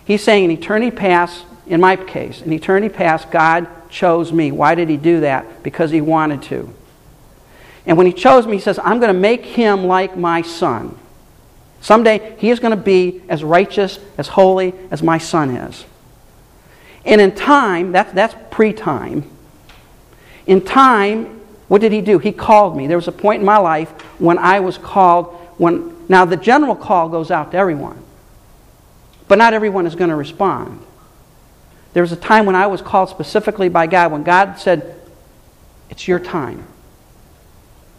[0.04, 4.53] he's saying in eternity past, in my case, in eternity past, God chose me.
[4.53, 5.62] Why did he do that?
[5.62, 6.72] Because he wanted to.
[7.87, 10.98] And when he chose me, he says, I'm going to make him like my son.
[11.81, 15.85] Someday he is going to be as righteous, as holy as my son is.
[17.05, 19.31] And in time, that's, that's pre time.
[20.46, 22.18] In time, what did he do?
[22.18, 22.87] He called me.
[22.87, 25.35] There was a point in my life when I was called.
[25.57, 28.03] When, now, the general call goes out to everyone,
[29.29, 30.85] but not everyone is going to respond.
[31.98, 34.94] There was a time when I was called specifically by God, when God said,
[35.90, 36.64] It's your time.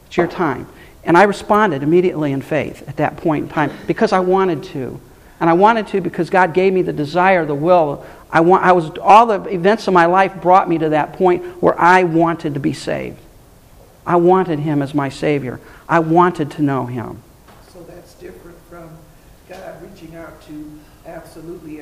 [0.08, 0.70] It's your time.
[1.04, 5.02] And I responded immediately in faith at that point in time because I wanted to.
[5.42, 8.06] And I wanted to because God gave me the desire, the will.
[8.32, 11.62] I, want, I was, all the events of my life brought me to that point
[11.62, 13.20] where I wanted to be saved.
[14.06, 15.60] I wanted Him as my Savior.
[15.90, 17.22] I wanted to know Him.
[17.74, 18.98] So that's different from
[19.50, 21.82] God reaching out to absolutely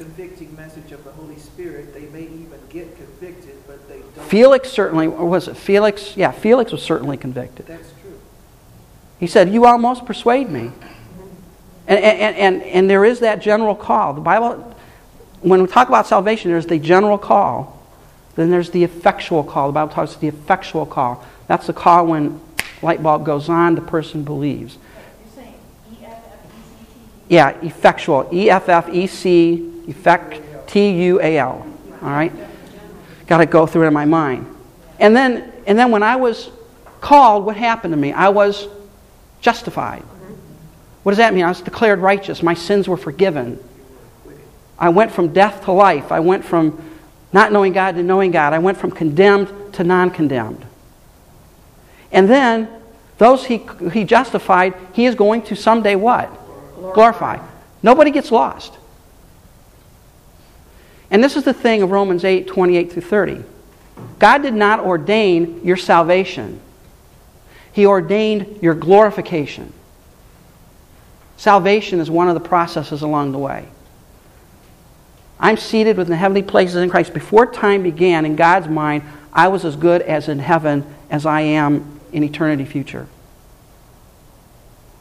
[0.00, 1.92] convicting message of the Holy Spirit.
[1.92, 4.26] They may even get convicted, but they don't.
[4.26, 6.16] Felix certainly, or was it Felix?
[6.16, 7.66] Yeah, Felix was certainly convicted.
[7.66, 8.18] That's true.
[9.18, 10.72] He said, You almost persuade me.
[11.86, 14.14] And, and, and, and there is that general call.
[14.14, 14.74] The Bible,
[15.42, 17.78] when we talk about salvation, there's the general call.
[18.36, 19.66] Then there's the effectual call.
[19.66, 21.26] The Bible talks about the effectual call.
[21.46, 22.40] That's the call when
[22.80, 24.78] light bulb goes on, the person believes.
[24.78, 25.54] You're saying
[25.92, 27.00] E-F-F-E-C-T?
[27.28, 28.28] Yeah, effectual.
[28.32, 31.66] E F F E C, effect, T U A L.
[32.02, 32.32] All right?
[33.26, 34.46] Got to go through it in my mind.
[34.98, 36.50] And then, and then when I was
[37.00, 38.12] called, what happened to me?
[38.12, 38.68] I was
[39.40, 40.02] justified.
[41.02, 41.44] What does that mean?
[41.44, 42.42] I was declared righteous.
[42.42, 43.58] My sins were forgiven.
[44.78, 46.12] I went from death to life.
[46.12, 46.82] I went from
[47.32, 48.52] not knowing God to knowing God.
[48.52, 50.66] I went from condemned to non condemned.
[52.12, 52.68] And then,
[53.18, 56.30] those he, he justified, he is going to someday what?
[56.94, 57.38] Glorify.
[57.82, 58.74] Nobody gets lost.
[61.10, 63.44] And this is the thing of Romans 8 28 through 30.
[64.18, 66.60] God did not ordain your salvation,
[67.72, 69.72] He ordained your glorification.
[71.36, 73.66] Salvation is one of the processes along the way.
[75.38, 77.14] I'm seated within the heavenly places in Christ.
[77.14, 81.40] Before time began, in God's mind, I was as good as in heaven as I
[81.40, 83.06] am in eternity future.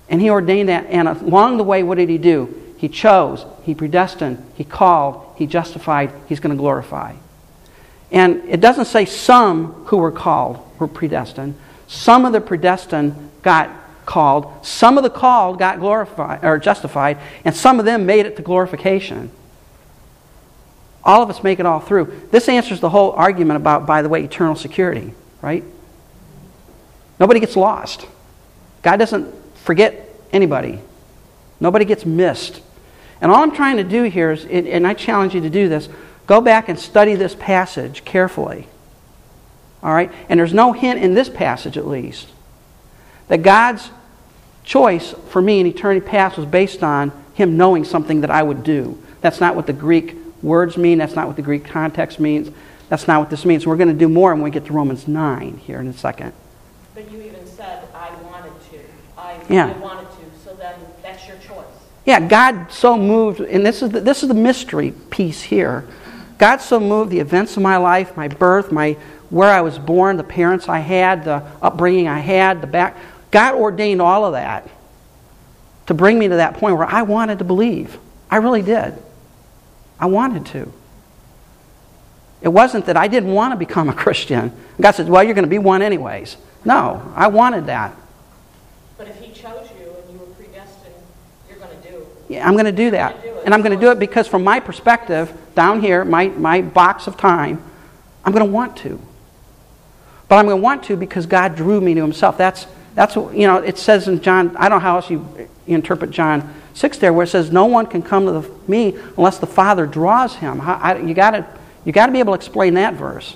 [0.07, 0.85] And He ordained that.
[0.85, 2.68] And along the way, what did He do?
[2.79, 7.15] He chose, He predestined, He called, He justified, He's going to glorify.
[8.09, 11.55] And it doesn't say some who were called were predestined.
[11.87, 13.69] Some of the predestined got
[14.05, 18.37] called, some of the called got glorified or justified, and some of them made it
[18.37, 19.29] to glorification.
[21.03, 22.27] All of us make it all through.
[22.31, 25.65] This answers the whole argument about, by the way, eternal security, right?
[27.19, 28.07] Nobody gets lost.
[28.83, 30.79] God doesn't forget anybody.
[31.59, 32.61] Nobody gets missed.
[33.21, 35.89] And all I'm trying to do here is, and I challenge you to do this,
[36.25, 38.67] go back and study this passage carefully.
[39.83, 40.11] All right?
[40.29, 42.29] And there's no hint in this passage, at least,
[43.27, 43.89] that God's
[44.63, 48.63] choice for me in eternity past was based on Him knowing something that I would
[48.63, 49.01] do.
[49.21, 50.97] That's not what the Greek words mean.
[50.97, 52.51] That's not what the Greek context means.
[52.87, 53.67] That's not what this means.
[53.67, 56.33] We're going to do more when we get to Romans 9 here in a second.
[56.95, 58.79] But you even said, I wanted to.
[59.17, 59.67] I, Yeah.
[59.67, 60.39] I wanted to.
[60.43, 61.65] So then that's your choice.
[62.05, 65.87] Yeah, God so moved, and this is the, this is the mystery piece here.
[66.37, 68.97] God so moved the events of my life, my birth, my
[69.29, 72.97] where I was born, the parents I had, the upbringing I had, the back.
[73.31, 74.67] God ordained all of that
[75.85, 77.99] to bring me to that point where I wanted to believe.
[78.29, 78.95] I really did.
[79.99, 80.71] I wanted to.
[82.41, 84.51] It wasn't that I didn't want to become a Christian.
[84.79, 87.95] God said, "Well, you're going to be one anyways." No, I wanted that.
[88.97, 90.95] But if he chose you and you were predestined,
[91.47, 91.97] you're going to do.
[91.97, 93.15] Yeah, I'm going to do that.
[93.45, 97.07] And I'm going to do it because, from my perspective, down here, my, my box
[97.07, 97.63] of time,
[98.23, 99.01] I'm going to want to.
[100.27, 102.37] But I'm going to want to because God drew me to Himself.
[102.37, 105.49] That's, that's what, you know, it says in John, I don't know how else you,
[105.65, 109.39] interpret John 6 there, where it says, No one can come to the, me unless
[109.39, 110.59] the Father draws him.
[110.59, 111.35] How, I, you got
[111.85, 113.35] you to be able to explain that verse.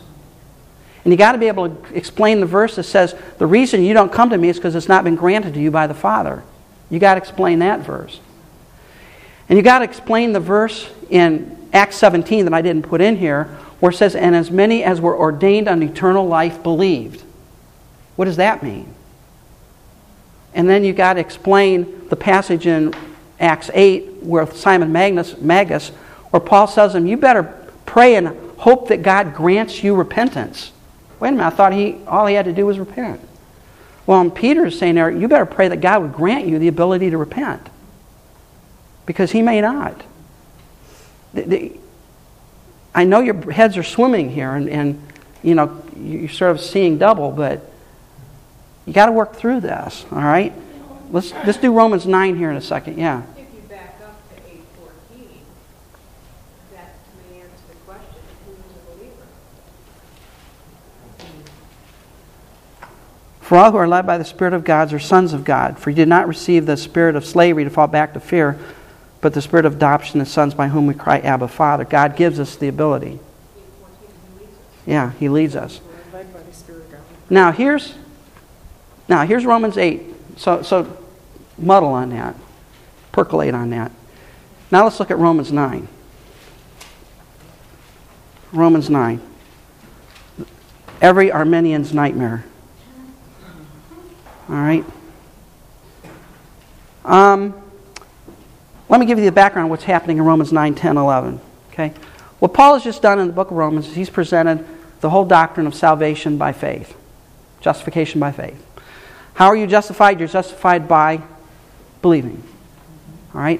[1.03, 3.93] And you got to be able to explain the verse that says, The reason you
[3.93, 6.43] don't come to me is because it's not been granted to you by the Father.
[6.89, 8.19] You got to explain that verse.
[9.49, 13.17] And you got to explain the verse in Acts 17 that I didn't put in
[13.17, 13.45] here,
[13.79, 17.23] where it says, And as many as were ordained unto eternal life believed.
[18.15, 18.93] What does that mean?
[20.53, 22.93] And then you got to explain the passage in
[23.39, 25.89] Acts 8 where Simon Magnus, Magus,
[26.29, 27.43] where Paul says to him, You better
[27.85, 28.27] pray and
[28.57, 30.71] hope that God grants you repentance.
[31.19, 33.19] Wait a minute, I thought he all he had to do was repent.
[34.05, 37.09] Well, Peter is saying there, you better pray that God would grant you the ability
[37.09, 37.69] to repent.
[39.05, 40.01] Because he may not.
[41.33, 41.71] The, the,
[42.95, 45.07] I know your heads are swimming here and, and
[45.41, 47.69] you know, you're sort of seeing double, but
[48.85, 50.53] you got to work through this, all right?
[51.11, 53.23] Let's, let's do Romans 9 here in a second, yeah.
[53.37, 55.41] If you back up to eight fourteen,
[56.73, 56.95] that
[57.29, 58.03] may answer the question,
[58.45, 59.27] who is a believer?
[63.41, 65.77] For all who are led by the Spirit of God are sons of God.
[65.77, 68.59] For you did not receive the spirit of slavery to fall back to fear,
[69.23, 71.85] but the spirit of adoption as sons by whom we cry, Abba, Father.
[71.85, 73.21] God gives us the ability.
[74.85, 75.79] Yeah, He leads us.
[76.11, 76.25] The.
[77.29, 77.95] Now here's
[79.07, 80.03] now here's Romans 8.
[80.35, 80.97] So so
[81.57, 82.35] muddle on that.
[83.13, 83.93] Percolate on that.
[84.69, 85.87] Now let's look at Romans 9.
[88.51, 89.21] Romans 9.
[91.01, 92.43] Every Arminian's nightmare.
[94.49, 94.83] All right.
[97.05, 97.62] Um,
[98.93, 101.41] let me give you the background what's happening in Romans 9, 10, 11.
[101.71, 101.93] Okay?
[102.37, 104.63] What Paul has just done in the book of Romans is he's presented
[105.01, 106.95] the whole doctrine of salvation by faith,
[107.59, 108.63] justification by faith.
[109.33, 110.19] How are you justified?
[110.19, 111.23] You're justified by
[112.03, 112.43] believing.
[113.33, 113.59] All right?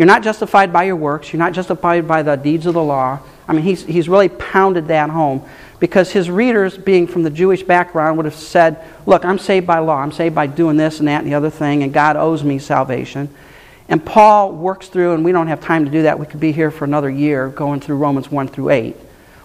[0.00, 1.32] You're not justified by your works.
[1.32, 3.20] You're not justified by the deeds of the law.
[3.46, 7.62] I mean, he's, he's really pounded that home because his readers, being from the Jewish
[7.62, 9.98] background, would have said, Look, I'm saved by law.
[9.98, 12.58] I'm saved by doing this and that and the other thing, and God owes me
[12.58, 13.32] salvation.
[13.88, 16.18] And Paul works through, and we don't have time to do that.
[16.18, 18.96] We could be here for another year going through Romans 1 through 8,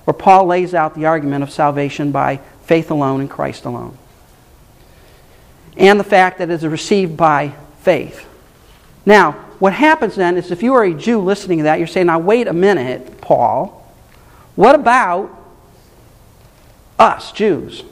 [0.05, 3.97] where Paul lays out the argument of salvation by faith alone in Christ alone.
[5.75, 8.27] And the fact that it is received by faith.
[9.05, 12.07] Now, what happens then is if you are a Jew listening to that, you're saying,
[12.07, 13.73] now wait a minute, Paul.
[14.55, 15.29] What about
[16.99, 17.83] us, Jews?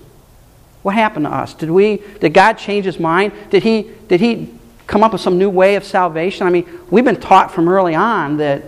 [0.82, 1.54] What happened to us?
[1.54, 3.34] Did we did God change his mind?
[3.50, 4.54] Did he did he
[4.88, 6.48] come up with some new way of salvation?
[6.48, 8.64] I mean, we've been taught from early on that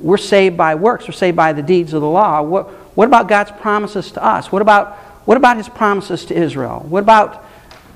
[0.00, 2.42] we're saved by works, we're saved by the deeds of the law.
[2.42, 4.52] What, what about God's promises to us?
[4.52, 6.84] What about, what about his promises to Israel?
[6.88, 7.44] What about,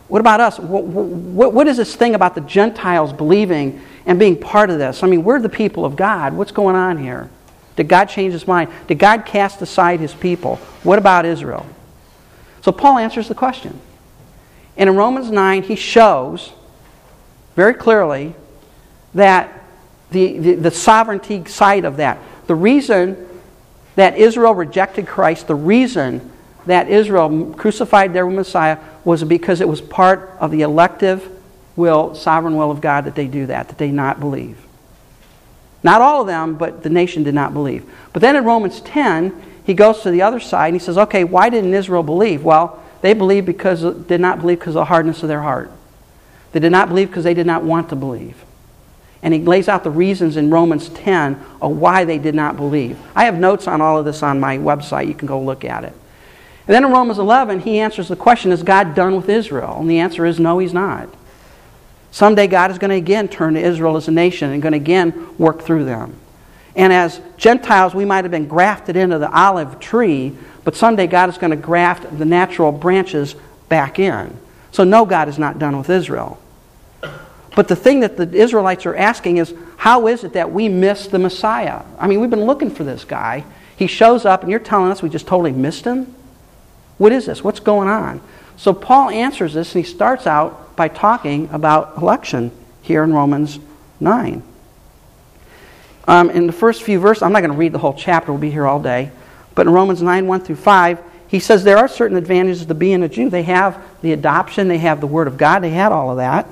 [0.09, 0.59] what about us?
[0.59, 5.03] What, what, what is this thing about the Gentiles believing and being part of this?
[5.03, 6.35] I mean, we're the people of God.
[6.35, 7.31] What's going on here?
[7.77, 8.71] Did God change his mind?
[8.87, 10.57] Did God cast aside his people?
[10.83, 11.67] What about Israel?
[12.61, 13.81] So Paul answers the question.
[14.77, 16.53] And in Romans 9, he shows
[17.55, 18.35] very clearly
[19.15, 19.63] that
[20.11, 22.19] the, the, the, sovereignty side of that.
[22.47, 23.29] The reason
[23.97, 26.31] that Israel rejected Christ, the reason
[26.67, 31.29] that Israel crucified their Messiah was because it was part of the elective
[31.77, 34.59] will, sovereign will of God that they do that, that they not believe.
[35.83, 37.91] Not all of them, but the nation did not believe.
[38.13, 39.35] But then in Romans 10,
[39.65, 42.45] he goes to the other side and he says, okay, why didn't Israel believe?
[42.45, 45.73] Well, they believed because did not believe because of the hardness of their heart.
[46.53, 48.37] They did not believe because they did not want to believe.
[49.23, 52.99] And he lays out the reasons in Romans 10 of why they did not believe.
[53.15, 55.07] I have notes on all of this on my website.
[55.07, 55.95] You can go look at it.
[56.67, 59.79] And then in Romans 11, he answers the question Is God done with Israel?
[59.81, 61.09] And the answer is no, he's not.
[62.11, 64.79] Someday God is going to again turn to Israel as a nation and going to
[64.79, 66.15] again work through them.
[66.75, 71.29] And as Gentiles, we might have been grafted into the olive tree, but someday God
[71.29, 73.35] is going to graft the natural branches
[73.69, 74.37] back in.
[74.73, 76.39] So, no, God is not done with Israel.
[77.55, 81.07] But the thing that the Israelites are asking is, how is it that we miss
[81.07, 81.83] the Messiah?
[81.99, 83.45] I mean, we've been looking for this guy.
[83.77, 86.15] He shows up, and you're telling us we just totally missed him?
[86.99, 87.43] What is this?
[87.45, 88.21] What's going on?
[88.57, 93.59] So Paul answers this, and he starts out by talking about election here in Romans
[94.01, 94.43] 9.
[96.09, 98.41] Um, in the first few verses, I'm not going to read the whole chapter, we'll
[98.41, 99.11] be here all day.
[99.55, 103.03] But in Romans 9, 1 through 5, he says there are certain advantages to being
[103.03, 103.31] a Jew.
[103.31, 106.47] They have the adoption, they have the Word of God, they had all of that.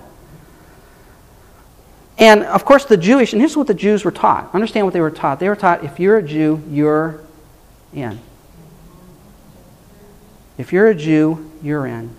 [2.20, 4.54] And of course, the Jewish, and here's what the Jews were taught.
[4.54, 5.40] Understand what they were taught.
[5.40, 7.24] They were taught if you're a Jew, you're
[7.94, 8.20] in.
[10.58, 12.14] If you're a Jew, you're in.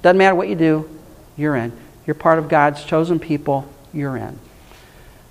[0.00, 0.88] Doesn't matter what you do,
[1.36, 1.72] you're in.
[2.06, 4.38] You're part of God's chosen people, you're in.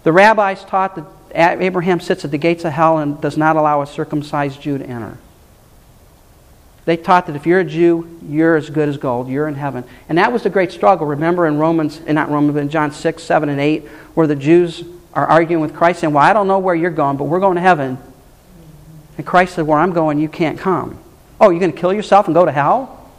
[0.03, 3.81] The rabbis taught that Abraham sits at the gates of hell and does not allow
[3.81, 5.17] a circumcised Jew to enter.
[6.85, 9.27] They taught that if you're a Jew, you're as good as gold.
[9.27, 9.83] You're in heaven.
[10.07, 11.07] And that was the great struggle.
[11.07, 14.35] Remember in Romans, eh, not Romans, but in John 6, 7, and 8, where the
[14.35, 14.83] Jews
[15.13, 17.55] are arguing with Christ saying, Well, I don't know where you're going, but we're going
[17.55, 17.97] to heaven.
[19.17, 20.99] And Christ said, Where I'm going, you can't come.
[21.41, 23.09] Oh, you're going to kill yourself and go to hell?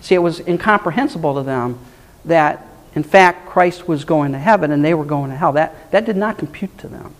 [0.00, 1.78] See, it was incomprehensible to them
[2.24, 5.52] that, in fact, Christ was going to heaven and they were going to hell.
[5.52, 7.14] That, that did not compute to them.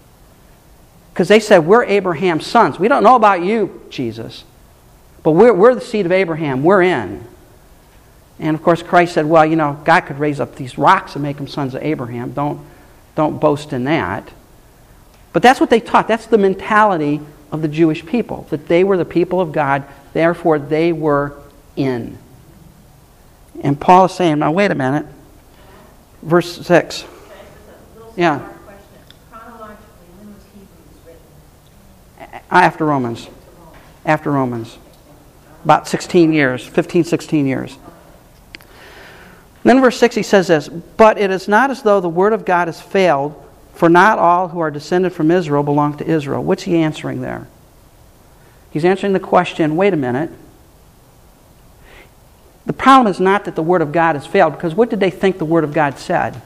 [1.12, 2.80] Because they said, We're Abraham's sons.
[2.80, 4.42] We don't know about you, Jesus.
[5.22, 6.62] But we're, we're the seed of Abraham.
[6.62, 7.24] We're in.
[8.38, 11.22] And of course, Christ said, well, you know, God could raise up these rocks and
[11.22, 12.32] make them sons of Abraham.
[12.32, 12.60] Don't,
[13.14, 14.28] don't boast in that.
[15.32, 16.08] But that's what they taught.
[16.08, 17.20] That's the mentality
[17.52, 21.36] of the Jewish people, that they were the people of God, therefore they were
[21.76, 22.18] in.
[23.62, 25.06] And Paul is saying, now wait a minute.
[26.22, 27.04] Verse 6.
[28.16, 28.48] Yeah.
[32.50, 33.28] After Romans.
[34.04, 34.78] After Romans
[35.64, 37.78] about 16 years, 15, 16 years.
[39.64, 42.44] then verse 6 he says this But it is not as though the word of
[42.44, 43.38] God has failed,
[43.74, 46.42] for not all who are descended from Israel belong to Israel.
[46.42, 47.48] What's he answering there?
[48.70, 50.30] He's answering the question wait a minute.
[52.64, 55.10] The problem is not that the word of God has failed, because what did they
[55.10, 56.40] think the word of God said?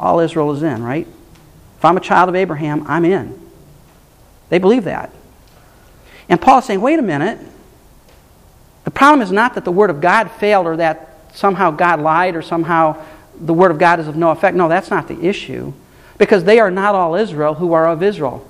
[0.00, 1.06] All Israel is in, right?
[1.78, 3.38] If I'm a child of Abraham, I'm in.
[4.48, 5.10] They believe that.
[6.28, 7.38] And Paul's saying, wait a minute.
[8.84, 12.36] The problem is not that the Word of God failed or that somehow God lied
[12.36, 13.02] or somehow
[13.40, 14.56] the Word of God is of no effect.
[14.56, 15.72] No, that's not the issue.
[16.18, 18.46] Because they are not all Israel who are of Israel.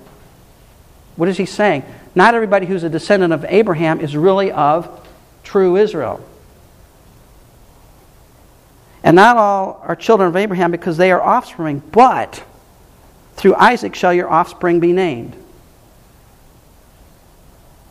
[1.17, 1.85] What is he saying?
[2.15, 5.09] Not everybody who's a descendant of Abraham is really of
[5.43, 6.25] true Israel.
[9.03, 12.45] And not all are children of Abraham because they are offspring, but
[13.35, 15.37] through Isaac shall your offspring be named.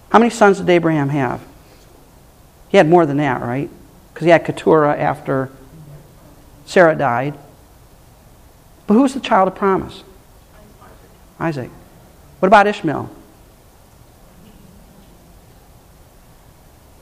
[0.10, 1.42] How many sons did Abraham have?
[2.72, 3.70] He had more than that, right?
[4.14, 5.52] Because he had Keturah after
[6.66, 7.38] Sarah died.
[8.88, 10.04] But who was the child of promise?
[11.38, 11.70] Isaac.
[12.40, 13.10] What about Ishmael?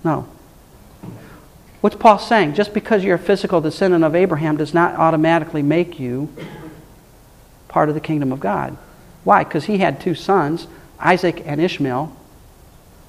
[0.03, 0.28] No.
[1.82, 2.55] What's Paul saying?
[2.55, 6.34] Just because you're a physical descendant of Abraham does not automatically make you
[7.67, 8.76] part of the kingdom of God.
[9.24, 9.43] Why?
[9.43, 10.67] Because he had two sons,
[10.99, 12.15] Isaac and Ishmael.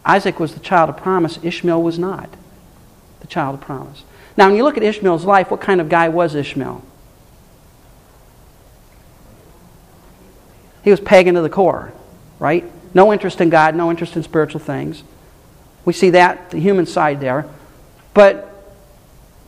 [0.05, 2.29] Isaac was the child of promise, Ishmael was not
[3.31, 4.05] child of promise.
[4.37, 6.83] Now, when you look at Ishmael's life, what kind of guy was Ishmael?
[10.85, 11.93] He was pagan to the core,
[12.39, 12.65] right?
[12.95, 15.03] No interest in God, no interest in spiritual things.
[15.85, 17.47] We see that, the human side there.
[18.13, 18.49] But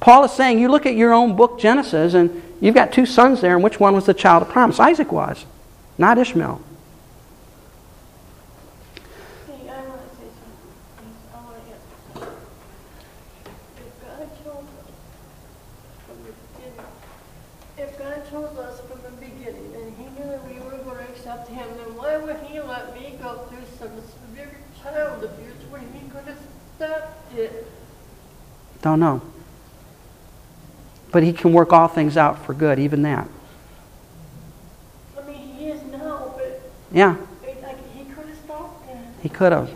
[0.01, 3.41] Paul is saying, you look at your own book, Genesis, and you've got two sons
[3.41, 4.81] there, and which one was the child of promise?
[4.81, 5.47] Isaac was,
[5.97, 6.61] not Ishmael.
[9.47, 10.67] Hey, I want to say something.
[11.33, 12.29] I want to answer.
[13.79, 14.81] If God told us
[16.01, 16.83] from the beginning,
[17.79, 21.13] if God told us from the beginning and He knew that we were going to
[21.13, 25.83] accept Him, then why would He let me go through some severe child abuse when
[25.93, 26.41] He could have
[26.77, 27.67] stopped it?
[28.83, 29.23] Don't know.
[31.11, 33.29] But he can work all things out for good, even that.
[35.19, 36.61] I mean, He is now, but
[36.93, 37.17] Yeah,
[37.63, 38.97] like He could have stopped it.
[39.23, 39.71] he could have.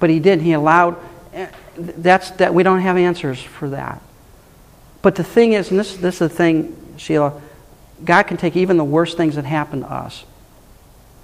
[0.00, 0.42] But he didn't.
[0.44, 0.96] He allowed.
[1.32, 1.46] eh,
[1.76, 2.54] That's that.
[2.54, 4.00] We don't have answers for that.
[5.02, 7.40] But the thing is, and this, this is the thing, Sheila,
[8.04, 10.24] God can take even the worst things that happen to us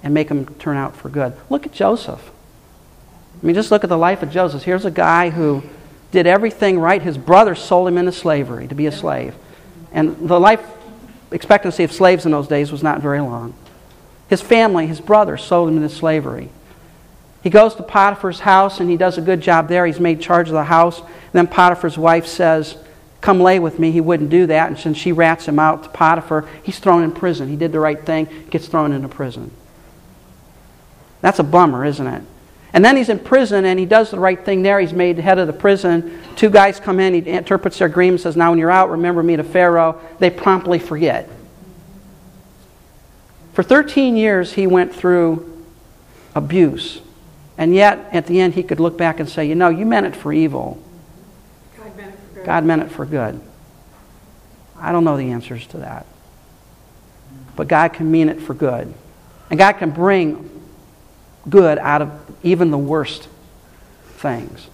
[0.03, 1.33] and make them turn out for good.
[1.49, 2.31] Look at Joseph.
[3.41, 4.63] I mean, just look at the life of Joseph.
[4.63, 5.63] Here's a guy who
[6.11, 7.01] did everything right.
[7.01, 9.33] His brother sold him into slavery to be a slave.
[9.91, 10.63] And the life
[11.31, 13.53] expectancy of slaves in those days was not very long.
[14.29, 16.49] His family, his brother, sold him into slavery.
[17.43, 19.85] He goes to Potiphar's house and he does a good job there.
[19.85, 20.99] He's made charge of the house.
[20.99, 22.77] And then Potiphar's wife says,
[23.19, 23.91] Come lay with me.
[23.91, 24.67] He wouldn't do that.
[24.67, 27.49] And since she rats him out to Potiphar, he's thrown in prison.
[27.49, 29.51] He did the right thing, gets thrown into prison.
[31.21, 32.23] That's a bummer, isn't it?
[32.73, 34.79] And then he's in prison and he does the right thing there.
[34.79, 36.21] He's made head of the prison.
[36.35, 39.35] Two guys come in, he interprets their agreement, says, Now when you're out, remember me
[39.35, 39.99] to Pharaoh.
[40.19, 41.29] They promptly forget.
[43.53, 45.65] For 13 years, he went through
[46.33, 47.01] abuse.
[47.57, 50.05] And yet, at the end, he could look back and say, You know, you meant
[50.05, 50.81] it for evil.
[51.77, 52.45] God meant it for good.
[52.45, 53.41] God meant it for good.
[54.77, 56.05] I don't know the answers to that.
[57.55, 58.93] But God can mean it for good.
[59.49, 60.60] And God can bring
[61.49, 62.11] good out of
[62.43, 63.27] even the worst
[64.03, 64.67] things.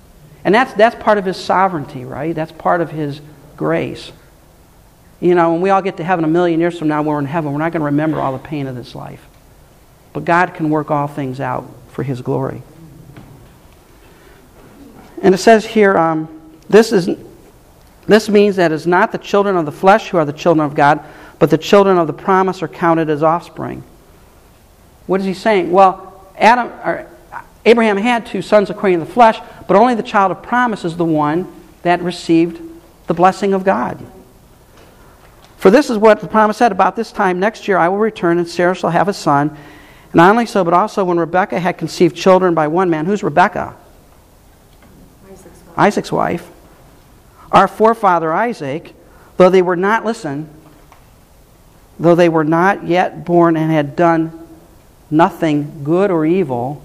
[0.43, 2.33] And that's, that's part of His sovereignty, right?
[2.35, 3.21] That's part of His
[3.55, 4.11] grace.
[5.19, 7.25] You know, when we all get to heaven a million years from now, we're in
[7.25, 9.25] heaven, we're not going to remember all the pain of this life.
[10.13, 12.61] But God can work all things out for His glory.
[15.21, 16.29] And it says here, um,
[16.69, 17.09] this, is,
[18.05, 20.75] this means that it's not the children of the flesh who are the children of
[20.75, 21.03] God,
[21.39, 23.83] but the children of the promise are counted as offspring.
[25.07, 25.71] What is he saying?
[25.71, 30.03] Well, Adam, or uh, Abraham had two sons according to the flesh, but only the
[30.03, 32.61] child of promise is the one that received
[33.07, 34.05] the blessing of God.
[35.57, 38.37] For this is what the promise said about this time next year I will return,
[38.37, 39.49] and Sarah shall have a son.
[39.49, 43.05] And not only so, but also when Rebekah had conceived children by one man.
[43.05, 43.75] Who's Rebekah?
[45.75, 46.49] Isaac's wife.
[47.51, 48.93] Our forefather Isaac,
[49.37, 50.49] though they were not, listen,
[51.99, 54.46] though they were not yet born and had done
[55.09, 56.81] nothing good or evil,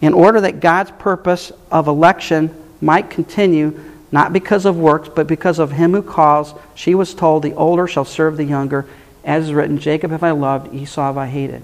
[0.00, 3.80] in order that God's purpose of election might continue,
[4.12, 7.86] not because of works, but because of him who calls, she was told, The older
[7.86, 8.86] shall serve the younger.
[9.24, 11.62] As is written, Jacob have I loved, Esau have I hated.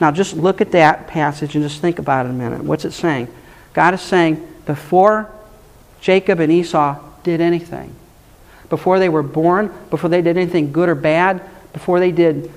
[0.00, 2.62] Now just look at that passage and just think about it a minute.
[2.62, 3.28] What's it saying?
[3.72, 5.30] God is saying, before
[6.00, 7.94] Jacob and Esau did anything,
[8.68, 11.42] before they were born, before they did anything good or bad,
[11.72, 12.52] before they did,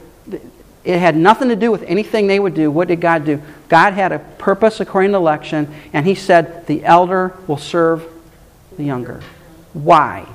[0.83, 2.71] it had nothing to do with anything they would do.
[2.71, 3.41] What did God do?
[3.69, 8.07] God had a purpose according to election, and He said, the elder will serve
[8.77, 9.21] the younger.
[9.73, 10.27] Why?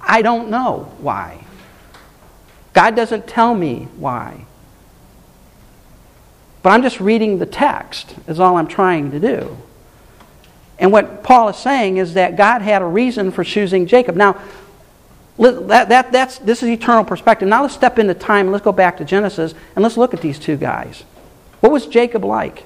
[0.00, 1.44] I don't know why.
[2.72, 4.46] God doesn't tell me why.
[6.62, 9.56] But I'm just reading the text, is all I'm trying to do.
[10.78, 14.16] And what Paul is saying is that God had a reason for choosing Jacob.
[14.16, 14.40] Now,
[15.38, 17.48] that, that, that's, this is eternal perspective.
[17.48, 20.20] Now let's step into time and let's go back to Genesis and let's look at
[20.20, 21.04] these two guys.
[21.60, 22.64] What was Jacob like?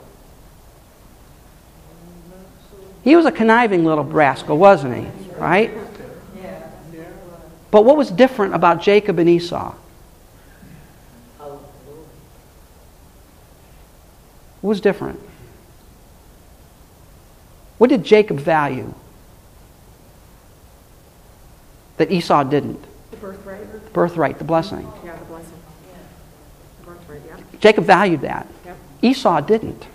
[3.05, 5.33] He was a conniving little rascal, wasn't he?
[5.37, 5.71] Right?
[7.71, 9.75] But what was different about Jacob and Esau?
[14.61, 15.21] What was different?
[17.79, 18.95] What did Jacob value
[21.97, 22.85] that Esau didn't?
[23.11, 24.91] The birthright, The birthright, the blessing.
[25.05, 25.53] yeah, the blessing.
[26.81, 27.59] The birthright, yeah.
[27.61, 28.47] Jacob valued that.
[28.65, 28.77] Yep.
[29.03, 29.87] Esau didn't.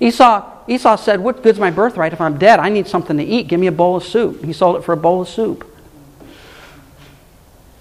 [0.00, 2.58] Esau Esau said, What good's my birthright if I'm dead?
[2.58, 3.48] I need something to eat.
[3.48, 4.44] Give me a bowl of soup.
[4.44, 5.70] He sold it for a bowl of soup.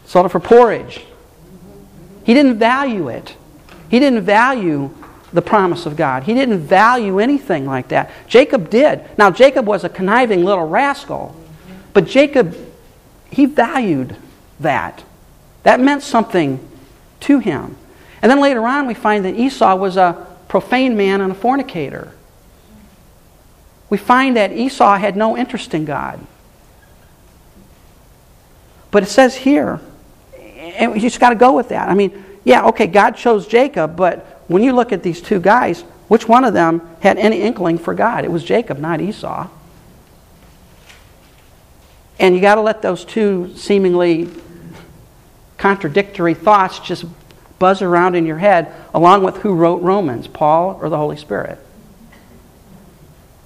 [0.06, 1.02] Sold it for porridge.
[2.26, 3.36] He didn't value it.
[3.90, 4.94] He didn't value
[5.32, 6.24] the promise of God.
[6.24, 8.12] He didn't value anything like that.
[8.28, 9.02] Jacob did.
[9.18, 11.36] Now, Jacob was a conniving little rascal,
[11.94, 12.56] but Jacob,
[13.30, 14.16] he valued
[14.60, 15.04] that.
[15.64, 16.60] That meant something
[17.22, 17.78] to him.
[18.22, 22.12] And then later on, we find that Esau was a profane man and a fornicator.
[23.90, 26.20] We find that Esau had no interest in God.
[28.92, 29.80] But it says here,
[30.38, 31.90] and you just got to go with that.
[31.90, 35.82] I mean, yeah, okay, God chose Jacob, but when you look at these two guys,
[36.08, 38.24] which one of them had any inkling for God?
[38.24, 39.48] It was Jacob, not Esau.
[42.20, 44.30] And you got to let those two seemingly
[45.58, 47.06] contradictory thoughts just
[47.60, 51.60] buzz around in your head, along with who wrote Romans, Paul or the Holy Spirit.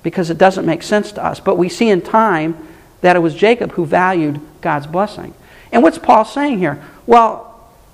[0.03, 1.39] Because it doesn't make sense to us.
[1.39, 2.67] But we see in time
[3.01, 5.33] that it was Jacob who valued God's blessing.
[5.71, 6.83] And what's Paul saying here?
[7.05, 7.47] Well,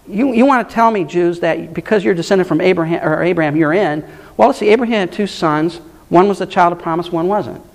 [0.07, 3.55] you, you want to tell me, Jews, that because you're descended from Abraham, or Abraham,
[3.55, 4.07] you're in.
[4.37, 5.77] Well, let's see, Abraham had two sons.
[6.09, 7.65] One was the child of promise, one wasn't.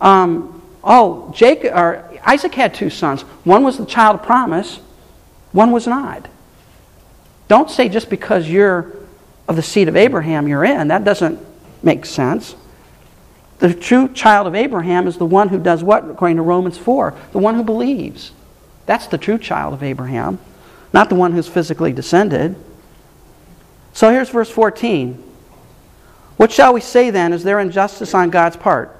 [0.00, 0.57] Um,
[0.88, 3.22] oh, Jacob, or Isaac had two sons.
[3.44, 4.80] One was the child of promise,
[5.52, 6.26] one was not.
[7.46, 8.96] Don't say just because you're
[9.46, 10.88] of the seed of Abraham you're in.
[10.88, 11.38] That doesn't
[11.82, 12.56] make sense.
[13.60, 17.14] The true child of Abraham is the one who does what, according to Romans 4?
[17.32, 18.32] The one who believes.
[18.86, 20.38] That's the true child of Abraham
[20.92, 22.56] not the one who's physically descended.
[23.92, 25.22] So here's verse 14.
[26.36, 27.32] What shall we say then?
[27.32, 28.97] Is there injustice on God's part?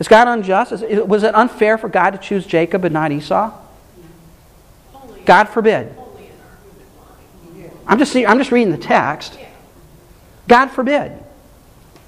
[0.00, 0.72] Is God unjust?
[1.06, 3.52] Was it unfair for God to choose Jacob and not Esau?
[5.26, 5.94] God forbid.
[7.86, 9.38] I'm just, I'm just reading the text.
[10.48, 11.12] God forbid.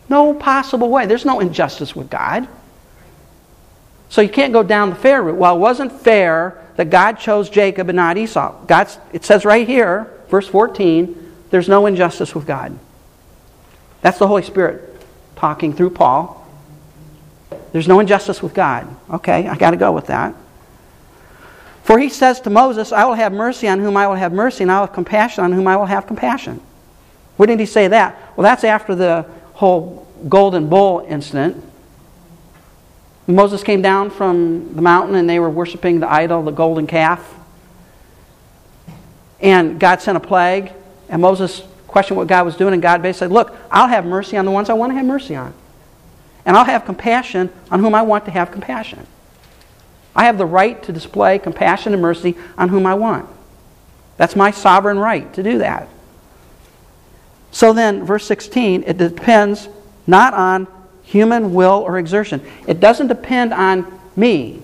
[0.08, 1.06] No possible way.
[1.06, 2.48] There's no injustice with God.
[4.08, 5.36] So you can't go down the fair route.
[5.36, 8.64] Well, it wasn't fair that God chose Jacob and not Esau.
[8.66, 12.78] God's, it says right here, verse 14, there's no injustice with God.
[14.00, 15.00] That's the Holy Spirit
[15.36, 16.41] talking through Paul.
[17.72, 18.86] There's no injustice with God.
[19.10, 20.34] Okay, I got to go with that.
[21.82, 24.62] For he says to Moses, I will have mercy on whom I will have mercy,
[24.62, 26.60] and I will have compassion on whom I will have compassion.
[27.36, 28.16] Where did he say that?
[28.36, 31.64] Well, that's after the whole golden bull incident.
[33.26, 37.34] Moses came down from the mountain and they were worshiping the idol, the golden calf.
[39.40, 40.72] And God sent a plague.
[41.08, 42.74] And Moses questioned what God was doing.
[42.74, 45.06] And God basically said, Look, I'll have mercy on the ones I want to have
[45.06, 45.54] mercy on.
[46.44, 49.06] And I'll have compassion on whom I want to have compassion.
[50.14, 53.28] I have the right to display compassion and mercy on whom I want.
[54.16, 55.88] That's my sovereign right to do that.
[57.50, 59.68] So then, verse 16, it depends
[60.06, 60.66] not on
[61.02, 62.40] human will or exertion.
[62.66, 64.62] It doesn't depend on me.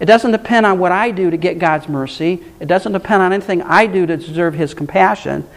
[0.00, 2.42] It doesn't depend on what I do to get God's mercy.
[2.58, 5.48] It doesn't depend on anything I do to deserve His compassion.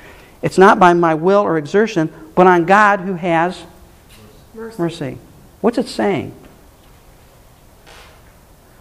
[0.42, 3.64] It's not by my will or exertion, but on God who has
[4.56, 4.82] mercy.
[4.82, 5.18] mercy.
[5.62, 6.34] What's it saying?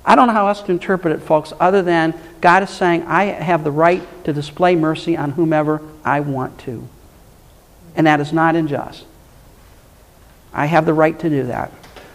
[0.04, 3.24] I don't know how else to interpret it, folks, other than God is saying, I
[3.24, 6.86] have the right to display mercy on whomever I want to.
[7.96, 9.06] And that is not unjust.
[10.52, 11.72] I have the right to do that.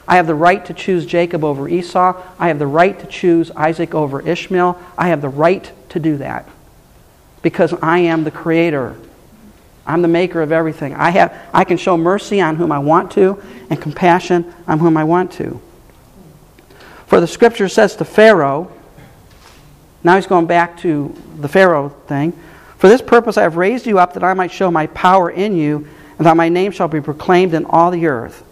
[0.08, 2.22] I have the right to choose Jacob over Esau.
[2.38, 4.80] I have the right to choose Isaac over Ishmael.
[4.98, 6.48] I have the right to do that
[7.42, 8.96] because I am the creator.
[9.86, 10.94] I'm the maker of everything.
[10.94, 14.98] I, have, I can show mercy on whom I want to and compassion on whom
[14.98, 15.60] I want to.
[17.08, 18.72] For the scripture says to Pharaoh,
[20.04, 22.34] now he's going back to the Pharaoh thing.
[22.78, 25.56] For this purpose I have raised you up that I might show my power in
[25.56, 28.44] you and that my name shall be proclaimed in all the earth.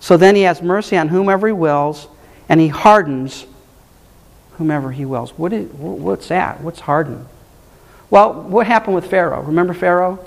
[0.00, 2.08] So then he has mercy on whomever he wills,
[2.48, 3.46] and he hardens
[4.58, 5.36] whomever he wills.
[5.38, 6.60] What is, what's that?
[6.60, 7.26] What's harden?
[8.14, 9.42] Well, what happened with Pharaoh?
[9.42, 10.24] Remember Pharaoh?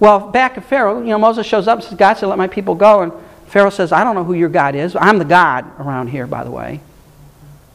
[0.00, 2.48] Well, back at Pharaoh, you know, Moses shows up and says, God said, let my
[2.48, 3.02] people go.
[3.02, 3.12] And
[3.46, 4.96] Pharaoh says, I don't know who your God is.
[4.96, 6.80] I'm the God around here, by the way.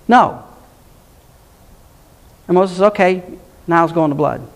[0.09, 0.43] No.
[2.49, 3.23] And Moses says, okay,
[3.69, 4.41] it's going to blood.
[4.41, 4.49] And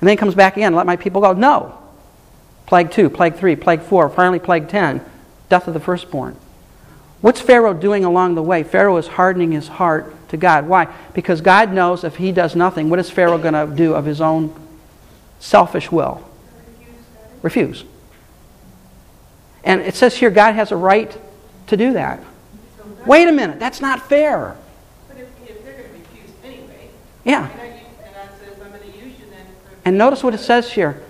[0.00, 1.32] then he comes back again, let my people go.
[1.32, 1.78] No.
[2.66, 5.02] Plague two, plague three, plague four, finally plague ten,
[5.48, 6.36] death of the firstborn.
[7.24, 8.64] What's Pharaoh doing along the way?
[8.64, 10.68] Pharaoh is hardening his heart to God.
[10.68, 10.94] Why?
[11.14, 14.20] Because God knows if he does nothing, what is Pharaoh going to do of his
[14.20, 14.54] own
[15.40, 16.22] selfish will?
[17.40, 17.84] Refuse.
[19.64, 21.16] And it says here God has a right
[21.68, 22.20] to do that.
[23.06, 24.54] Wait a minute, that's not fair.
[25.08, 26.90] But if, if they're going to refuse anyway,
[27.24, 27.48] Yeah.
[27.48, 30.70] and God says, I'm going to use you then for And notice what it says
[30.70, 31.02] here.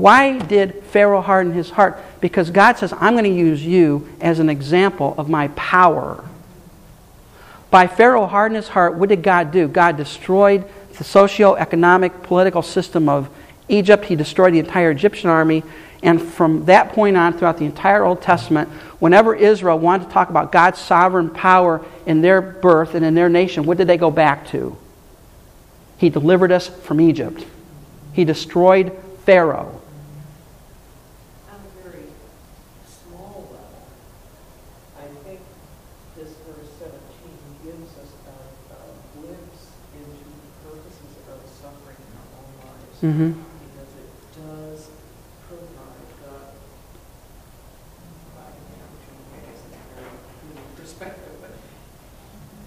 [0.00, 1.98] Why did Pharaoh harden his heart?
[2.20, 6.24] Because God says, I'm going to use you as an example of my power.
[7.70, 9.68] By Pharaoh hardening his heart, what did God do?
[9.68, 10.64] God destroyed
[10.96, 13.28] the socio-economic, political system of
[13.68, 14.06] Egypt.
[14.06, 15.62] He destroyed the entire Egyptian army.
[16.02, 18.70] And from that point on, throughout the entire Old Testament,
[19.00, 23.28] whenever Israel wanted to talk about God's sovereign power in their birth and in their
[23.28, 24.76] nation, what did they go back to?
[25.98, 27.44] He delivered us from Egypt.
[28.14, 29.76] He destroyed Pharaoh.
[31.52, 32.04] On a very
[32.88, 33.84] small level,
[34.98, 35.40] I think
[36.16, 38.28] this verse seventeen gives us a,
[38.72, 38.76] a
[39.20, 39.62] glimpse
[39.94, 42.89] into the purposes of suffering in our own lives.
[43.02, 43.32] Mm-hmm.
[43.32, 44.88] Because it does
[45.48, 46.52] provide God,
[48.36, 50.10] I guess it's a very
[50.42, 51.52] human perspective, but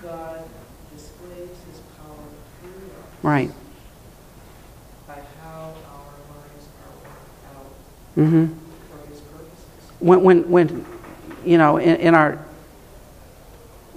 [0.02, 0.44] God
[0.92, 2.26] displays his power
[2.62, 3.08] through us.
[3.22, 3.52] Right.
[5.08, 7.72] By how our lives are worked out
[8.18, 8.46] Mm-hmm.
[8.90, 9.92] for his purposes.
[10.00, 10.86] when, when, when
[11.46, 12.44] you know, in, in our,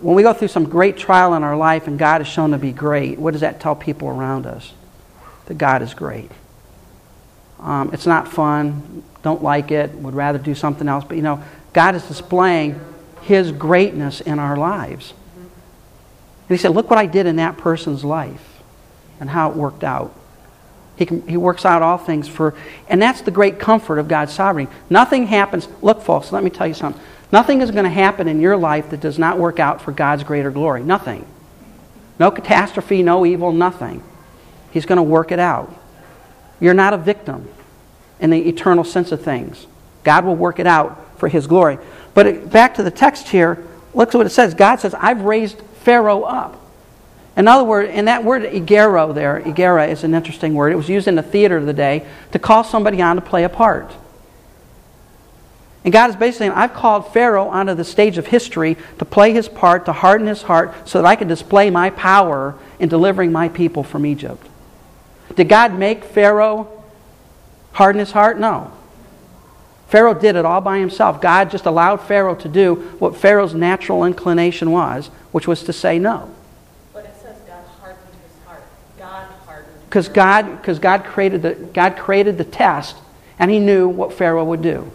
[0.02, 2.58] when we go through some great trial in our life and God is shown to
[2.58, 4.74] be great, what does that tell people around us?
[5.46, 6.30] That God is great.
[7.58, 11.42] Um, it's not fun, don't like it, would rather do something else, but you know,
[11.72, 12.78] God is displaying
[13.22, 15.14] His greatness in our lives.
[15.36, 18.62] And He said, Look what I did in that person's life
[19.18, 20.14] and how it worked out.
[20.96, 22.54] He, can, he works out all things for,
[22.88, 24.72] and that's the great comfort of God's sovereignty.
[24.88, 27.02] Nothing happens, look, folks, let me tell you something.
[27.32, 30.22] Nothing is going to happen in your life that does not work out for God's
[30.22, 30.82] greater glory.
[30.82, 31.26] Nothing.
[32.18, 34.02] No catastrophe, no evil, nothing.
[34.76, 35.74] He's going to work it out.
[36.60, 37.48] You're not a victim
[38.20, 39.66] in the eternal sense of things.
[40.04, 41.78] God will work it out for His glory.
[42.12, 44.52] But it, back to the text here, look at what it says.
[44.52, 46.60] God says, I've raised Pharaoh up.
[47.38, 50.74] In other words, and that word igero there, igera is an interesting word.
[50.74, 53.44] It was used in the theater of the day to call somebody on to play
[53.44, 53.90] a part.
[55.84, 59.32] And God is basically saying, I've called Pharaoh onto the stage of history to play
[59.32, 63.32] his part, to harden his heart, so that I can display my power in delivering
[63.32, 64.46] my people from Egypt.
[65.34, 66.82] Did God make Pharaoh
[67.72, 68.38] harden his heart?
[68.38, 68.72] No.
[69.88, 71.20] Pharaoh did it all by himself.
[71.20, 75.98] God just allowed Pharaoh to do what Pharaoh's natural inclination was, which was to say
[75.98, 76.30] no.
[76.92, 78.64] But it says God hardened his heart.
[78.98, 79.72] God hardened.
[79.88, 82.96] Because God, because God created the God created the test,
[83.38, 84.90] and He knew what Pharaoh would do.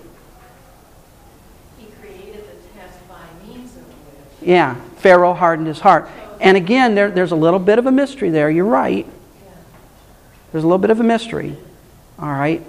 [1.78, 3.16] He created the test by
[3.48, 4.50] means of which.
[4.50, 6.10] Yeah, Pharaoh hardened his heart.
[6.42, 8.50] And again, there, there's a little bit of a mystery there.
[8.50, 9.08] You're right.
[10.52, 11.56] There's a little bit of a mystery.
[12.20, 12.62] All right,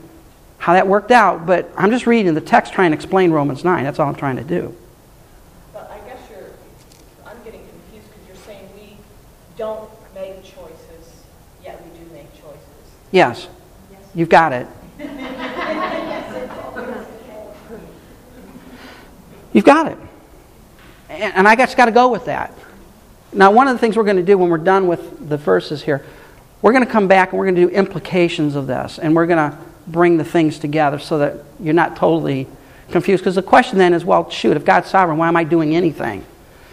[0.58, 1.46] how that worked out.
[1.46, 3.84] But I'm just reading the text, trying to explain Romans nine.
[3.84, 4.74] That's all I'm trying to do.
[5.72, 6.50] But I guess you're,
[7.26, 8.96] I'm getting confused because you're saying we
[9.56, 11.24] don't make choices,
[11.64, 12.58] yet we do make choices.
[13.10, 13.48] Yes,
[13.90, 14.00] yes.
[14.14, 14.66] you've got it.
[19.52, 19.98] You've got it.
[21.10, 22.54] And, and I just got to go with that.
[23.34, 25.82] Now, one of the things we're going to do when we're done with the verses
[25.82, 26.04] here,
[26.62, 28.98] we're going to come back and we're going to do implications of this.
[28.98, 32.46] And we're going to bring the things together so that you're not totally
[32.90, 33.22] confused.
[33.22, 36.24] Because the question then is well, shoot, if God's sovereign, why am I doing anything?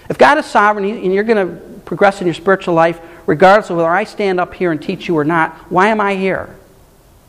[0.09, 3.77] If God is sovereign and you're going to progress in your spiritual life, regardless of
[3.77, 6.55] whether I stand up here and teach you or not, why am I here?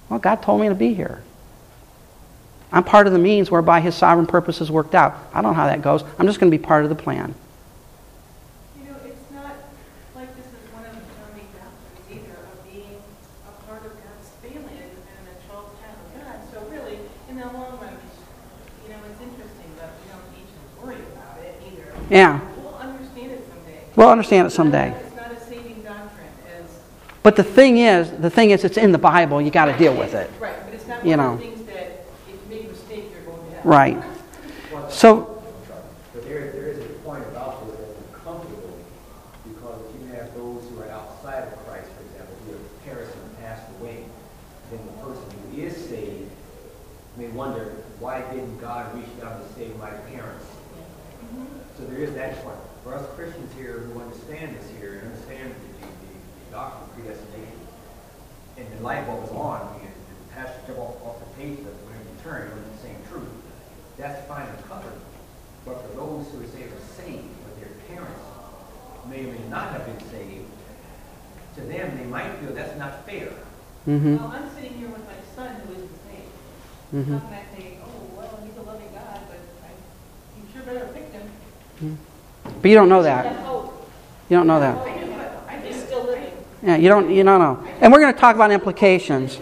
[0.08, 1.22] Well, God told me to be here.
[2.72, 5.14] I'm part of the means whereby His sovereign purpose is worked out.
[5.34, 6.04] I don't know how that goes.
[6.18, 7.34] I'm just going to be part of the plan.
[8.78, 9.54] You know, it's not
[10.14, 13.02] like this is one of the founding doctrines either of being
[13.48, 16.38] a part of God's family and and a child child of God.
[16.54, 16.98] So really,
[17.28, 17.98] in the long run,
[18.86, 21.90] you know, it's interesting, but we don't need to worry about it either.
[22.11, 22.40] Yeah.
[22.56, 23.80] We'll understand it someday.
[23.96, 24.94] We'll understand it someday.
[25.06, 26.26] It's not a saving doctrine
[26.58, 26.80] as,
[27.22, 29.40] But the thing is, the thing is, it's in the Bible.
[29.40, 30.30] You got to deal with it.
[30.40, 31.34] right, but it's not You know.
[31.34, 33.62] of the things that if you make a mistake, you're going to hell.
[33.64, 34.02] Right.
[34.90, 35.42] So,
[36.12, 38.76] But there, there is a point about this that's uncomfortable,
[39.44, 43.14] because if you have those who are outside of Christ, for example, who have parents
[43.14, 44.04] who have passed away,
[44.72, 46.28] then the person who is saved
[47.16, 50.46] may wonder, why didn't God reach down to save my parents?
[51.78, 52.56] So there is that point.
[52.82, 56.94] For us Christians here who understand this here, and understand the, the, the doctrine of
[56.96, 57.61] predestination,
[58.58, 61.58] and the light bulb is on, we can the pastor jump off, off the page,
[61.62, 63.28] but when we turn, we're the same truth.
[63.98, 64.96] That's fine and covered.
[65.66, 68.24] But for those who are saved are saved, but their parents
[69.08, 70.48] may or may not have been saved,
[71.56, 73.28] to them, they might feel that's not fair.
[73.84, 77.04] hmm Well, I'm sitting here with my son who isn't saved.
[77.04, 79.70] hmm How can I say, oh, well, he's a loving God, but I,
[80.40, 81.98] you sure better pick him.
[82.62, 83.44] but you don't know That that.
[84.30, 84.78] You don't know that.
[84.78, 86.32] I do, but I he's just, still living.
[86.62, 87.11] Yeah, you don't.
[87.11, 87.66] You don't know.
[87.80, 89.38] And we're going to talk about implications.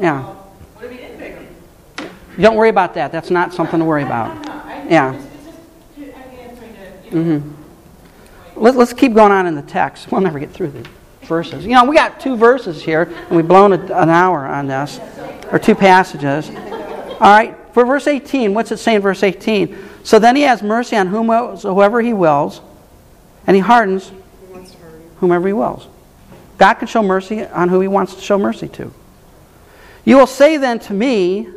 [0.00, 0.22] Yeah.
[0.22, 2.10] What if he didn't pick him?
[2.36, 3.12] You don't worry about that.
[3.12, 4.44] That's not something to worry about.
[4.90, 5.14] Yeah.
[5.14, 7.38] It's just, I'm answering it, you know.
[7.38, 10.10] hmm Let, let's keep going on in the text.
[10.12, 10.88] We'll never get through the
[11.22, 11.64] verses.
[11.64, 15.00] You know, we got two verses here, and we've blown a, an hour on this,
[15.50, 16.50] or two passages.
[16.50, 19.76] All right, for verse 18, what's it saying verse 18?
[20.04, 22.60] So then he has mercy on whomever he wills,
[23.46, 24.12] and he hardens
[25.18, 25.88] whomever he wills.
[26.58, 28.92] God can show mercy on who he wants to show mercy to.
[30.04, 31.48] You will say then to me,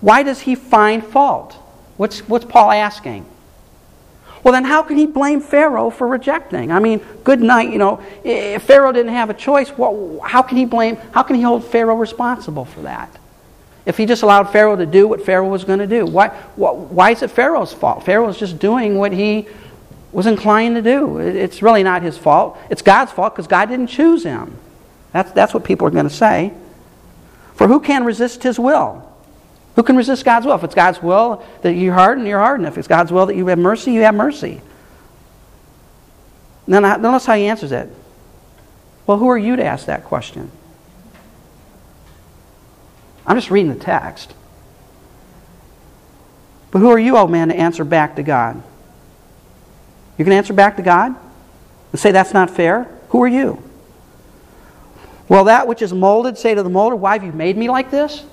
[0.00, 1.52] why does he find fault?
[1.96, 3.26] What's, what's Paul asking?
[4.42, 6.70] Well, then how can he blame Pharaoh for rejecting?
[6.70, 8.00] I mean, good night, you know.
[8.24, 11.64] If Pharaoh didn't have a choice, what, how can he blame, how can he hold
[11.64, 13.14] Pharaoh responsible for that?
[13.84, 17.10] If he just allowed Pharaoh to do what Pharaoh was going to do, why, why
[17.10, 18.04] is it Pharaoh's fault?
[18.04, 19.48] Pharaoh is just doing what he
[20.12, 21.18] was inclined to do.
[21.18, 22.58] It's really not his fault.
[22.70, 24.56] It's God's fault because God didn't choose him.
[25.12, 26.52] That's, that's what people are going to say.
[27.54, 29.04] For who can resist his will?
[29.76, 30.54] Who can resist God's will?
[30.54, 32.68] If it's God's will that you harden, you're hardened.
[32.68, 34.60] If it's God's will that you have mercy, you have mercy.
[36.66, 37.90] Then notice how he answers it.
[39.06, 40.50] Well, who are you to ask that question?
[43.26, 44.34] I'm just reading the text.
[46.70, 48.62] But who are you, old man, to answer back to God?
[50.18, 51.14] You can answer back to God
[51.92, 52.88] and say that's not fair?
[53.10, 53.62] Who are you?
[55.28, 57.90] Well, that which is molded, say to the molder, Why have you made me like
[57.90, 58.24] this?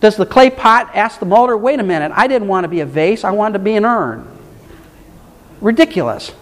[0.00, 2.80] Does the clay pot ask the molder, Wait a minute, I didn't want to be
[2.80, 4.26] a vase, I wanted to be an urn?
[5.60, 6.32] Ridiculous.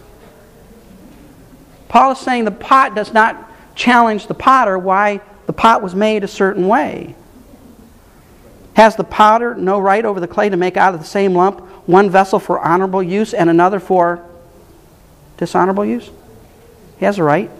[1.88, 6.24] Paul is saying the pot does not challenge the potter why the pot was made
[6.24, 7.14] a certain way.
[8.76, 11.60] Has the potter no right over the clay to make out of the same lump
[11.88, 14.22] one vessel for honorable use and another for
[15.38, 16.10] dishonorable use?
[16.98, 17.50] He has a right.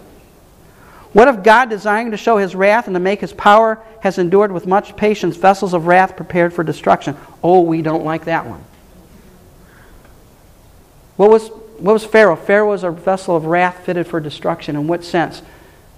[1.14, 4.52] What if God, desiring to show his wrath and to make his power, has endured
[4.52, 7.16] with much patience vessels of wrath prepared for destruction?
[7.42, 8.62] Oh, we don't like that one.
[11.16, 12.36] What was, what was Pharaoh?
[12.36, 14.76] Pharaoh was a vessel of wrath fitted for destruction.
[14.76, 15.40] In what sense?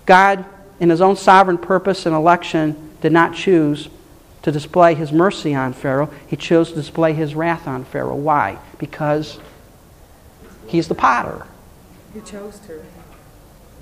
[0.07, 0.45] God,
[0.79, 3.89] in his own sovereign purpose and election, did not choose
[4.43, 6.11] to display his mercy on Pharaoh.
[6.26, 8.16] He chose to display his wrath on Pharaoh.
[8.16, 8.59] Why?
[8.78, 9.39] Because
[10.66, 11.47] he's the potter.
[12.14, 12.82] He chose to.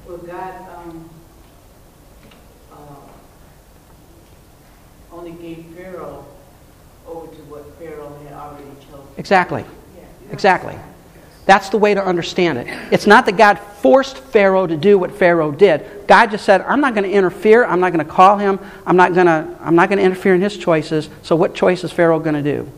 [0.06, 1.10] Well, God um,
[2.72, 2.76] uh,
[5.12, 6.24] only gave Pharaoh
[7.06, 9.06] over to what Pharaoh had already chosen.
[9.16, 9.64] Exactly.
[10.30, 10.76] Exactly.
[11.46, 12.66] That's the way to understand it.
[12.92, 16.06] It's not that God forced Pharaoh to do what Pharaoh did.
[16.08, 17.64] God just said, I'm not going to interfere.
[17.64, 18.58] I'm not going to call him.
[18.84, 21.08] I'm not going to, I'm not going to interfere in his choices.
[21.22, 22.70] So, what choice is Pharaoh going to do?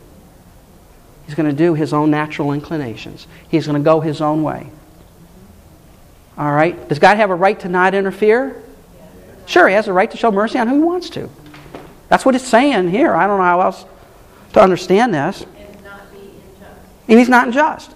[1.25, 4.69] He's going to do his own natural inclinations, he's going to go his own way.
[6.37, 6.87] All right?
[6.87, 8.63] Does God have a right to not interfere?
[9.45, 11.27] Sure, he has a right to show mercy on who he wants to.
[12.07, 13.15] That's what it's saying here.
[13.15, 13.83] I don't know how else
[14.53, 15.41] to understand this.
[15.41, 16.79] And not be unjust.
[17.07, 17.95] And he's not unjust.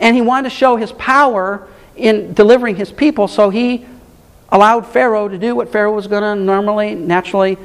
[0.00, 3.86] And he wanted to show his power in delivering his people, so he
[4.50, 7.56] allowed Pharaoh to do what Pharaoh was going to normally, naturally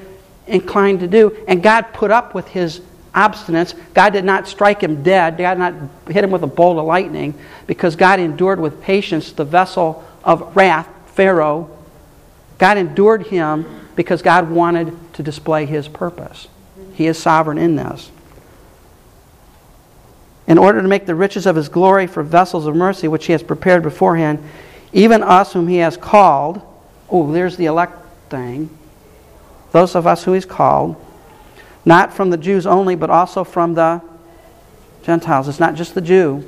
[0.47, 1.37] inclined to do.
[1.47, 2.81] And God put up with his
[3.13, 3.75] obstinance.
[3.93, 5.73] God did not strike him dead, God did not
[6.07, 7.33] hit him with a bolt of lightning,
[7.67, 11.69] because God endured with patience the vessel of wrath, Pharaoh.
[12.57, 13.65] God endured him
[13.95, 16.47] because God wanted to display his purpose.
[16.93, 18.11] He is sovereign in this
[20.51, 23.31] in order to make the riches of his glory for vessels of mercy, which he
[23.31, 24.37] has prepared beforehand,
[24.91, 26.61] even us whom he has called.
[27.09, 27.93] Oh, there's the elect
[28.29, 28.69] thing.
[29.71, 30.97] Those of us who he's called,
[31.85, 34.01] not from the Jews only, but also from the
[35.03, 35.47] Gentiles.
[35.47, 36.43] It's not just the Jew,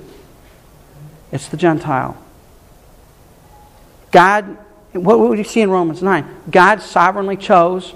[1.31, 2.21] it's the Gentile.
[4.11, 4.57] God,
[4.91, 6.25] what would you see in Romans 9?
[6.51, 7.93] God sovereignly chose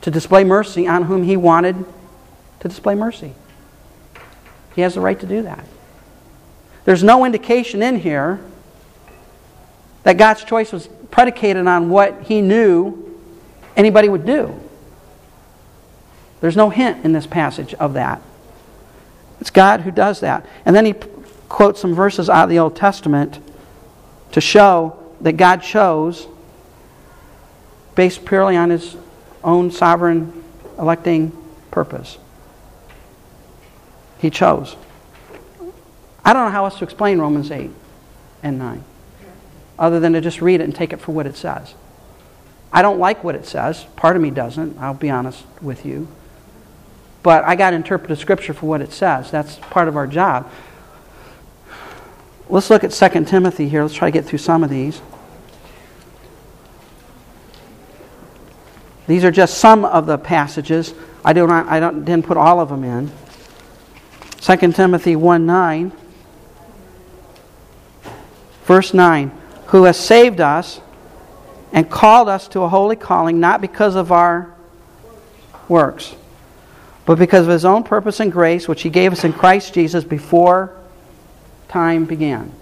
[0.00, 1.76] to display mercy on whom he wanted
[2.58, 3.34] to display mercy.
[4.74, 5.64] He has the right to do that.
[6.84, 8.40] There's no indication in here
[10.02, 13.20] that God's choice was predicated on what he knew
[13.76, 14.58] anybody would do.
[16.40, 18.22] There's no hint in this passage of that.
[19.40, 20.46] It's God who does that.
[20.64, 20.94] And then he
[21.48, 23.38] quotes some verses out of the Old Testament
[24.32, 26.26] to show that God chose,
[27.94, 28.96] based purely on his
[29.44, 30.44] own sovereign
[30.78, 31.36] electing
[31.70, 32.16] purpose.
[34.20, 34.76] He chose.
[36.24, 37.70] I don't know how else to explain Romans 8
[38.42, 38.84] and 9
[39.78, 41.74] other than to just read it and take it for what it says.
[42.70, 43.84] I don't like what it says.
[43.96, 46.06] Part of me doesn't, I'll be honest with you.
[47.22, 49.30] But I got to interpret the scripture for what it says.
[49.30, 50.50] That's part of our job.
[52.48, 53.82] Let's look at 2 Timothy here.
[53.82, 55.00] Let's try to get through some of these.
[59.06, 60.94] These are just some of the passages.
[61.24, 63.10] I, do not, I don't, didn't put all of them in.
[64.40, 65.92] 2 Timothy 1 9.
[68.64, 69.30] Verse 9
[69.66, 70.80] Who has saved us
[71.72, 74.52] and called us to a holy calling, not because of our
[75.68, 76.14] works,
[77.04, 80.04] but because of his own purpose and grace, which he gave us in Christ Jesus
[80.04, 80.76] before
[81.68, 82.52] time began.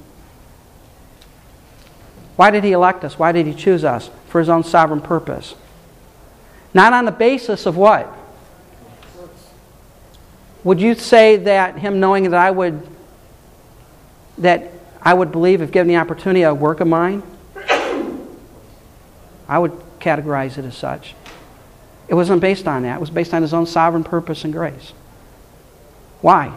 [2.36, 3.18] Why did he elect us?
[3.18, 4.10] Why did he choose us?
[4.28, 5.54] For his own sovereign purpose.
[6.72, 8.12] Not on the basis of what?
[10.68, 12.86] Would you say that him knowing that I would
[14.36, 17.22] that I would believe if given the opportunity a work of mine?
[19.48, 21.14] I would categorize it as such.
[22.06, 22.96] It wasn't based on that.
[22.96, 24.92] It was based on his own sovereign purpose and grace.
[26.20, 26.54] Why?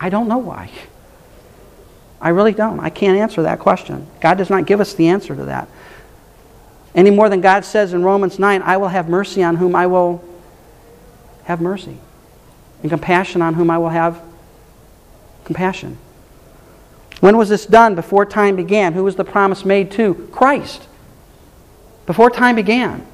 [0.00, 0.70] I don't know why.
[2.22, 2.80] I really don't.
[2.80, 4.06] I can't answer that question.
[4.22, 5.68] God does not give us the answer to that.
[6.94, 9.88] Any more than God says in Romans 9, I will have mercy on whom I
[9.88, 10.24] will
[11.42, 11.98] have mercy,
[12.84, 14.20] and compassion on whom I will have
[15.46, 15.96] compassion.
[17.20, 17.94] When was this done?
[17.94, 18.92] Before time began.
[18.92, 20.28] Who was the promise made to?
[20.30, 20.86] Christ.
[22.04, 23.06] Before time began.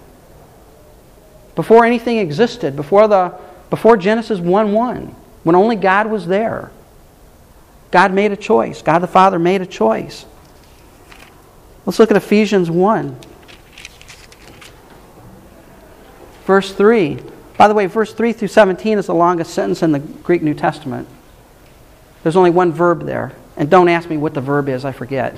[1.54, 2.74] Before anything existed.
[2.74, 3.32] Before, the,
[3.70, 5.14] before Genesis 1 1.
[5.44, 6.72] When only God was there.
[7.92, 8.82] God made a choice.
[8.82, 10.26] God the Father made a choice.
[11.86, 13.16] Let's look at Ephesians 1.
[16.44, 17.20] Verse 3.
[17.60, 20.54] By the way, verse 3 through 17 is the longest sentence in the Greek New
[20.54, 21.06] Testament.
[22.22, 23.32] There's only one verb there.
[23.54, 25.36] And don't ask me what the verb is, I forget.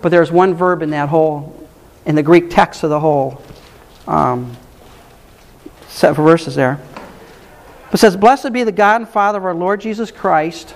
[0.00, 1.68] But there's one verb in that whole,
[2.06, 3.42] in the Greek text of the whole
[4.06, 4.56] um,
[5.88, 6.80] set of verses there.
[7.92, 10.74] It says, Blessed be the God and Father of our Lord Jesus Christ,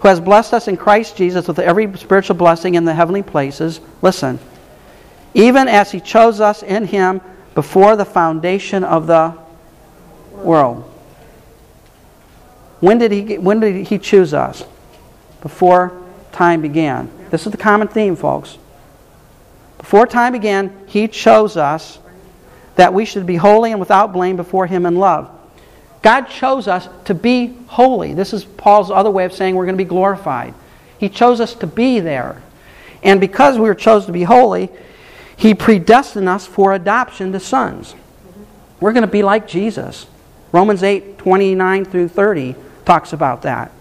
[0.00, 3.80] who has blessed us in Christ Jesus with every spiritual blessing in the heavenly places.
[4.02, 4.38] Listen,
[5.32, 7.22] even as he chose us in him
[7.54, 9.42] before the foundation of the
[10.44, 10.90] world.
[12.80, 14.64] When did he, when did he choose us?
[15.40, 17.10] Before time began.
[17.30, 18.58] This is the common theme, folks.
[19.78, 21.98] Before time began, he chose us
[22.76, 25.30] that we should be holy and without blame before him in love.
[26.02, 28.12] God chose us to be holy.
[28.14, 30.54] This is Paul's other way of saying we're going to be glorified.
[30.98, 32.42] He chose us to be there.
[33.02, 34.68] And because we were chosen to be holy,
[35.36, 37.94] he predestined us for adoption to sons.
[38.80, 40.06] We're going to be like Jesus.
[40.54, 43.72] Romans 8 29 through 30 talks about that.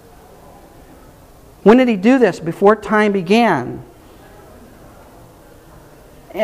[1.62, 2.40] When did he do this?
[2.40, 3.86] Before time began.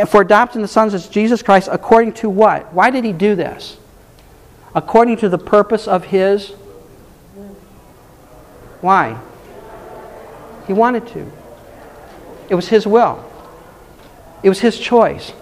[0.08, 2.72] For adopting the sons of Jesus Christ according to what?
[2.72, 3.78] Why did he do this?
[4.76, 6.50] According to the purpose of his.
[8.82, 9.20] Why?
[10.68, 11.32] He wanted to.
[12.50, 13.28] It was his will.
[14.44, 15.34] It was his choice.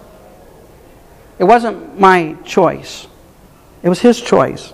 [1.40, 3.06] It wasn't my choice.
[3.84, 4.72] It was his choice.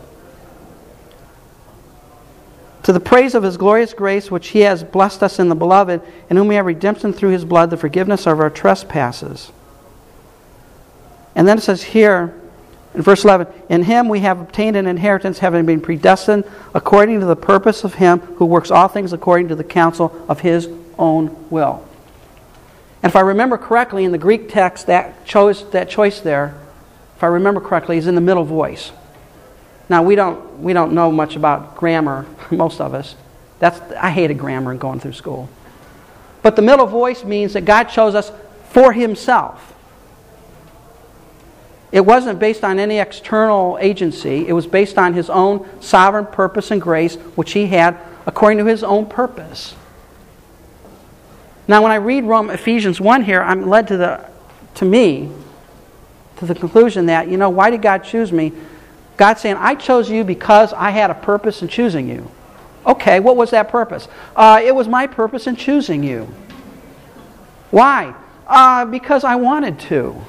[2.84, 6.02] To the praise of his glorious grace, which he has blessed us in the beloved,
[6.30, 9.52] in whom we have redemption through his blood, the forgiveness of our trespasses.
[11.36, 12.40] And then it says here,
[12.94, 17.26] in verse 11, In him we have obtained an inheritance, having been predestined according to
[17.26, 20.68] the purpose of him who works all things according to the counsel of his
[21.00, 21.88] own will.
[23.02, 26.56] And if I remember correctly, in the Greek text, that, chose, that choice there,
[27.16, 28.92] if I remember correctly, is in the middle voice.
[29.94, 33.14] Now, we don't, we don't know much about grammar, most of us.
[33.60, 35.50] That's, I hated grammar going through school.
[36.42, 38.32] But the middle voice means that God chose us
[38.70, 39.76] for Himself.
[41.92, 46.72] It wasn't based on any external agency, it was based on His own sovereign purpose
[46.72, 49.76] and grace, which He had according to His own purpose.
[51.68, 54.28] Now, when I read Rome, Ephesians 1 here, I'm led to, the,
[54.74, 55.30] to me,
[56.38, 58.54] to the conclusion that, you know, why did God choose me?
[59.18, 62.30] God's saying, I chose you because I had a purpose in choosing you.
[62.86, 64.08] Okay, what was that purpose?
[64.36, 66.28] Uh, it was my purpose in choosing you.
[67.72, 68.14] Why?
[68.48, 70.22] Uh, because I wanted to.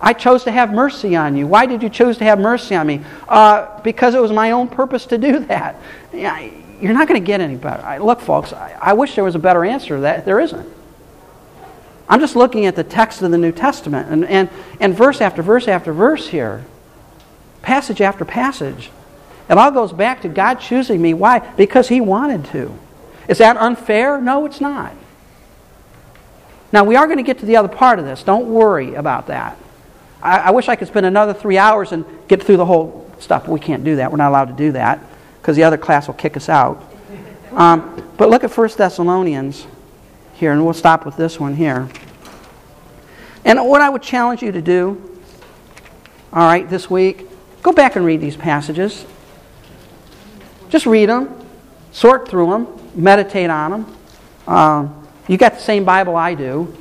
[0.00, 1.46] I chose to have mercy on you.
[1.46, 3.02] Why did you choose to have mercy on me?
[3.28, 5.76] Uh, because it was my own purpose to do that.
[6.12, 7.82] You're not going to get any better.
[7.82, 10.24] I, look, folks, I, I wish there was a better answer to that.
[10.24, 10.66] There isn't.
[12.08, 14.48] I'm just looking at the text of the New Testament and, and,
[14.80, 16.64] and verse after verse after verse here,
[17.62, 18.90] passage after passage.
[19.48, 21.14] It all goes back to God choosing me.
[21.14, 21.38] Why?
[21.38, 22.76] Because He wanted to.
[23.28, 24.20] Is that unfair?
[24.20, 24.92] No, it's not.
[26.72, 28.22] Now, we are going to get to the other part of this.
[28.22, 29.58] Don't worry about that.
[30.22, 33.46] I, I wish I could spend another three hours and get through the whole stuff,
[33.46, 34.10] but we can't do that.
[34.10, 35.00] We're not allowed to do that
[35.40, 36.84] because the other class will kick us out.
[37.52, 39.66] Um, but look at 1 Thessalonians
[40.34, 41.88] here, and we'll stop with this one here.
[43.44, 45.10] And what I would challenge you to do
[46.32, 47.26] all right, this week,
[47.62, 49.04] go back and read these passages.
[50.68, 51.46] Just read them,
[51.92, 53.96] sort through them, meditate on them.
[54.46, 56.76] Um, you got the same Bible I do,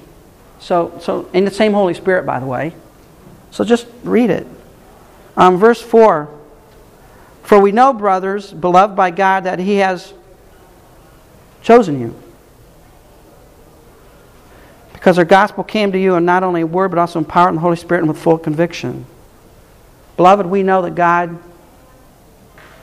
[0.59, 2.73] so so and the same Holy Spirit, by the way.
[3.51, 4.47] So just read it.
[5.36, 6.30] Um, verse four.
[7.43, 10.13] For we know, brothers, beloved by God, that He has
[11.63, 12.13] chosen you.
[14.93, 17.57] Because our gospel came to you in not only word, but also in power and
[17.57, 19.05] the Holy Spirit and with full conviction.
[20.20, 21.39] Beloved, we know that God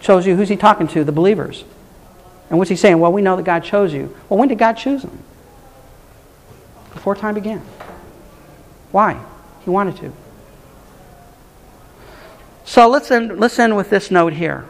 [0.00, 0.36] chose you.
[0.36, 1.04] Who's He talking to?
[1.04, 1.64] The believers.
[2.48, 2.98] And what's He saying?
[2.98, 4.16] Well, we know that God chose you.
[4.30, 5.18] Well, when did God choose them?
[6.94, 7.58] Before time began.
[8.90, 9.22] Why?
[9.64, 10.14] He wanted to.
[12.64, 14.64] So let's end, let's end with this note here.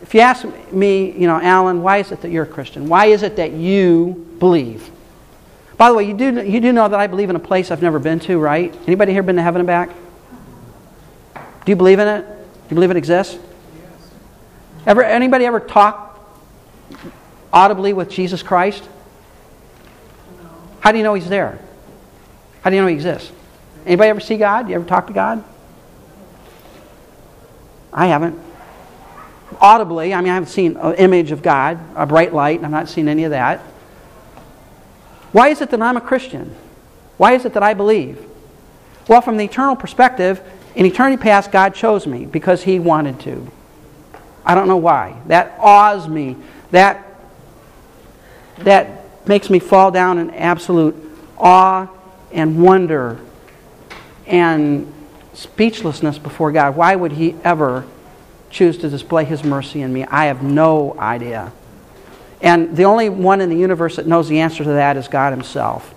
[0.00, 2.88] If you ask me, you know, Alan, why is it that you're a Christian?
[2.88, 4.92] Why is it that you believe?
[5.76, 7.82] By the way, you do, you do know that I believe in a place I've
[7.82, 8.72] never been to, right?
[8.86, 9.90] Anybody here been to heaven and back?
[11.66, 12.22] Do you believe in it?
[12.24, 12.34] Do
[12.70, 13.36] you believe it exists?
[14.86, 16.16] Ever, anybody ever talk
[17.52, 18.88] audibly with Jesus Christ?
[20.78, 21.58] How do you know he's there?
[22.62, 23.32] How do you know he exists?
[23.84, 24.62] Anybody ever see God?
[24.66, 25.42] Do you ever talk to God?
[27.92, 28.38] I haven't.
[29.60, 32.88] Audibly, I mean, I haven't seen an image of God, a bright light, I've not
[32.88, 33.58] seen any of that.
[35.32, 36.54] Why is it that I'm a Christian?
[37.16, 38.24] Why is it that I believe?
[39.08, 40.40] Well, from the eternal perspective,
[40.76, 43.50] in eternity past, God chose me because He wanted to.
[44.44, 45.16] I don't know why.
[45.26, 46.36] That awes me.
[46.70, 47.18] That,
[48.58, 50.94] that makes me fall down in absolute
[51.38, 51.88] awe
[52.30, 53.18] and wonder
[54.26, 54.92] and
[55.32, 56.76] speechlessness before God.
[56.76, 57.86] Why would He ever
[58.50, 60.04] choose to display His mercy in me?
[60.04, 61.52] I have no idea.
[62.42, 65.32] And the only one in the universe that knows the answer to that is God
[65.32, 65.94] Himself.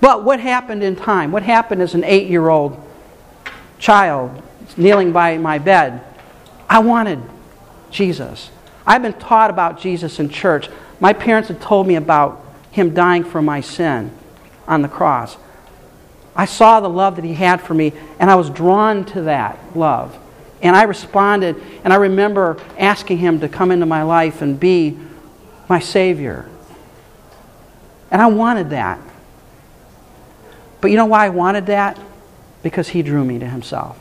[0.00, 1.30] But what happened in time?
[1.30, 2.83] What happened as an eight year old
[3.78, 4.42] child
[4.76, 6.02] kneeling by my bed?
[6.68, 7.20] I wanted
[7.90, 8.50] Jesus.
[8.86, 10.68] I've been taught about Jesus in church.
[11.00, 14.10] My parents had told me about Him dying for my sin
[14.66, 15.36] on the cross.
[16.36, 19.58] I saw the love that He had for me, and I was drawn to that
[19.76, 20.18] love.
[20.60, 24.98] And I responded, and I remember asking Him to come into my life and be
[25.68, 26.48] my Savior.
[28.10, 28.98] And I wanted that.
[30.80, 31.98] But you know why I wanted that?
[32.64, 33.96] Because He drew me to Himself.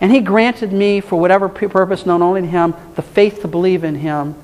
[0.00, 3.84] And He granted me, for whatever purpose known only to Him, the faith to believe
[3.84, 4.34] in Him.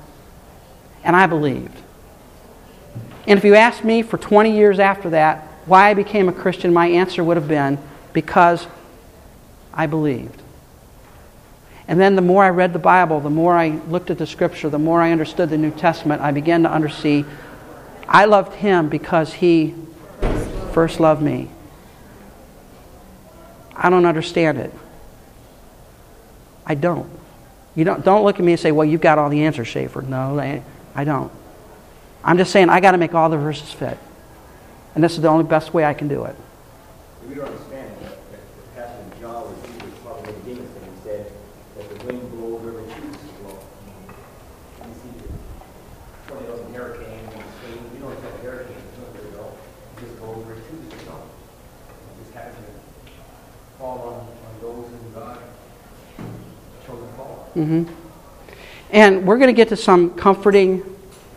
[1.03, 1.77] And I believed.
[3.27, 6.73] And if you asked me for 20 years after that why I became a Christian,
[6.73, 7.77] my answer would have been
[8.13, 8.65] because
[9.73, 10.41] I believed.
[11.87, 14.69] And then the more I read the Bible, the more I looked at the Scripture,
[14.69, 17.25] the more I understood the New Testament, I began to understand
[18.07, 19.75] I loved Him because He
[20.73, 21.49] first loved me.
[23.81, 24.71] I don't understand it.
[26.65, 27.09] I don't.
[27.75, 30.03] You don't, don't look at me and say, well, you've got all the answers, Schaefer.
[30.03, 30.63] No, I,
[30.93, 31.31] I don't.
[32.23, 33.97] I'm just saying I got to make all the verses fit.
[34.93, 36.35] And this is the only best way I can do it.
[37.27, 41.01] We don't understand that, that Pastor John was, he was talking to Nicodemus and he
[41.03, 41.31] said
[41.77, 43.59] that the wind blows wherever it chooses to blow.
[44.85, 45.27] You see the
[46.27, 49.45] tornadoes and hurricanes and streams, you don't expect hurricanes to know where to go.
[49.49, 51.17] It just goes where it chooses to go.
[51.23, 52.73] It just happens to
[53.79, 55.39] fall on, on those who God
[56.85, 56.99] chose
[57.65, 57.85] to fall.
[57.85, 58.01] hmm
[58.91, 60.83] And we're going to get to some comforting.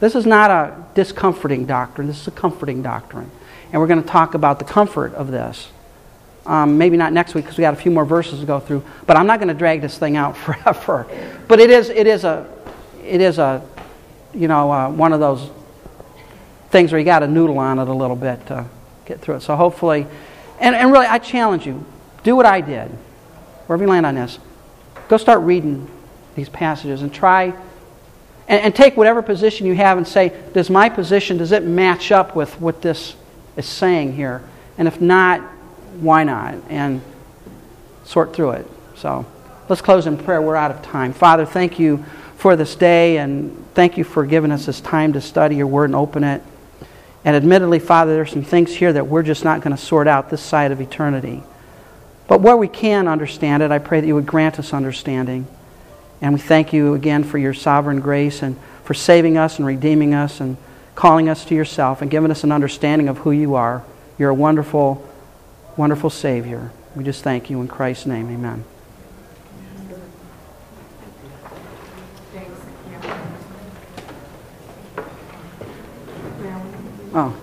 [0.00, 2.06] This is not a discomforting doctrine.
[2.06, 3.30] This is a comforting doctrine.
[3.72, 5.70] And we're going to talk about the comfort of this.
[6.46, 8.84] Um, maybe not next week because we got a few more verses to go through.
[9.06, 11.06] But I'm not going to drag this thing out forever.
[11.48, 12.46] But it is, it is a,
[13.02, 13.66] it is a,
[14.34, 15.50] you know, uh, one of those
[16.70, 18.66] things where you got to noodle on it a little bit to
[19.06, 19.42] get through it.
[19.42, 20.06] So hopefully,
[20.60, 21.84] and, and really, I challenge you,
[22.22, 22.90] do what I did.
[23.66, 24.38] Wherever you land on this,
[25.08, 25.88] go start reading
[26.34, 27.54] these passages and try
[28.46, 32.12] and, and, take whatever position you have and say, does my position, does it match
[32.12, 33.16] up with what this
[33.56, 34.42] is saying here?
[34.76, 35.40] And if not,
[36.00, 36.56] why not?
[36.68, 37.00] And
[38.04, 38.66] sort through it.
[38.96, 39.24] So
[39.68, 40.42] let's close in prayer.
[40.42, 41.14] We're out of time.
[41.14, 42.04] Father, thank you
[42.36, 45.86] for this day and thank you for giving us this time to study your word
[45.86, 46.42] and open it.
[47.24, 50.28] And admittedly, Father, there's some things here that we're just not going to sort out
[50.28, 51.42] this side of eternity.
[52.28, 55.46] But where we can understand it, I pray that you would grant us understanding.
[56.24, 60.14] And we thank you again for your sovereign grace and for saving us and redeeming
[60.14, 60.56] us and
[60.94, 63.84] calling us to yourself and giving us an understanding of who you are.
[64.18, 65.06] You're a wonderful,
[65.76, 66.72] wonderful Savior.
[66.96, 68.30] We just thank you in Christ's name.
[68.30, 68.64] Amen.
[77.12, 77.36] Oh.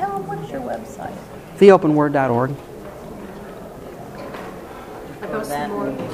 [0.00, 1.16] Ellen, what's your website?
[1.58, 2.71] theopenword.org.
[5.40, 6.12] Some more.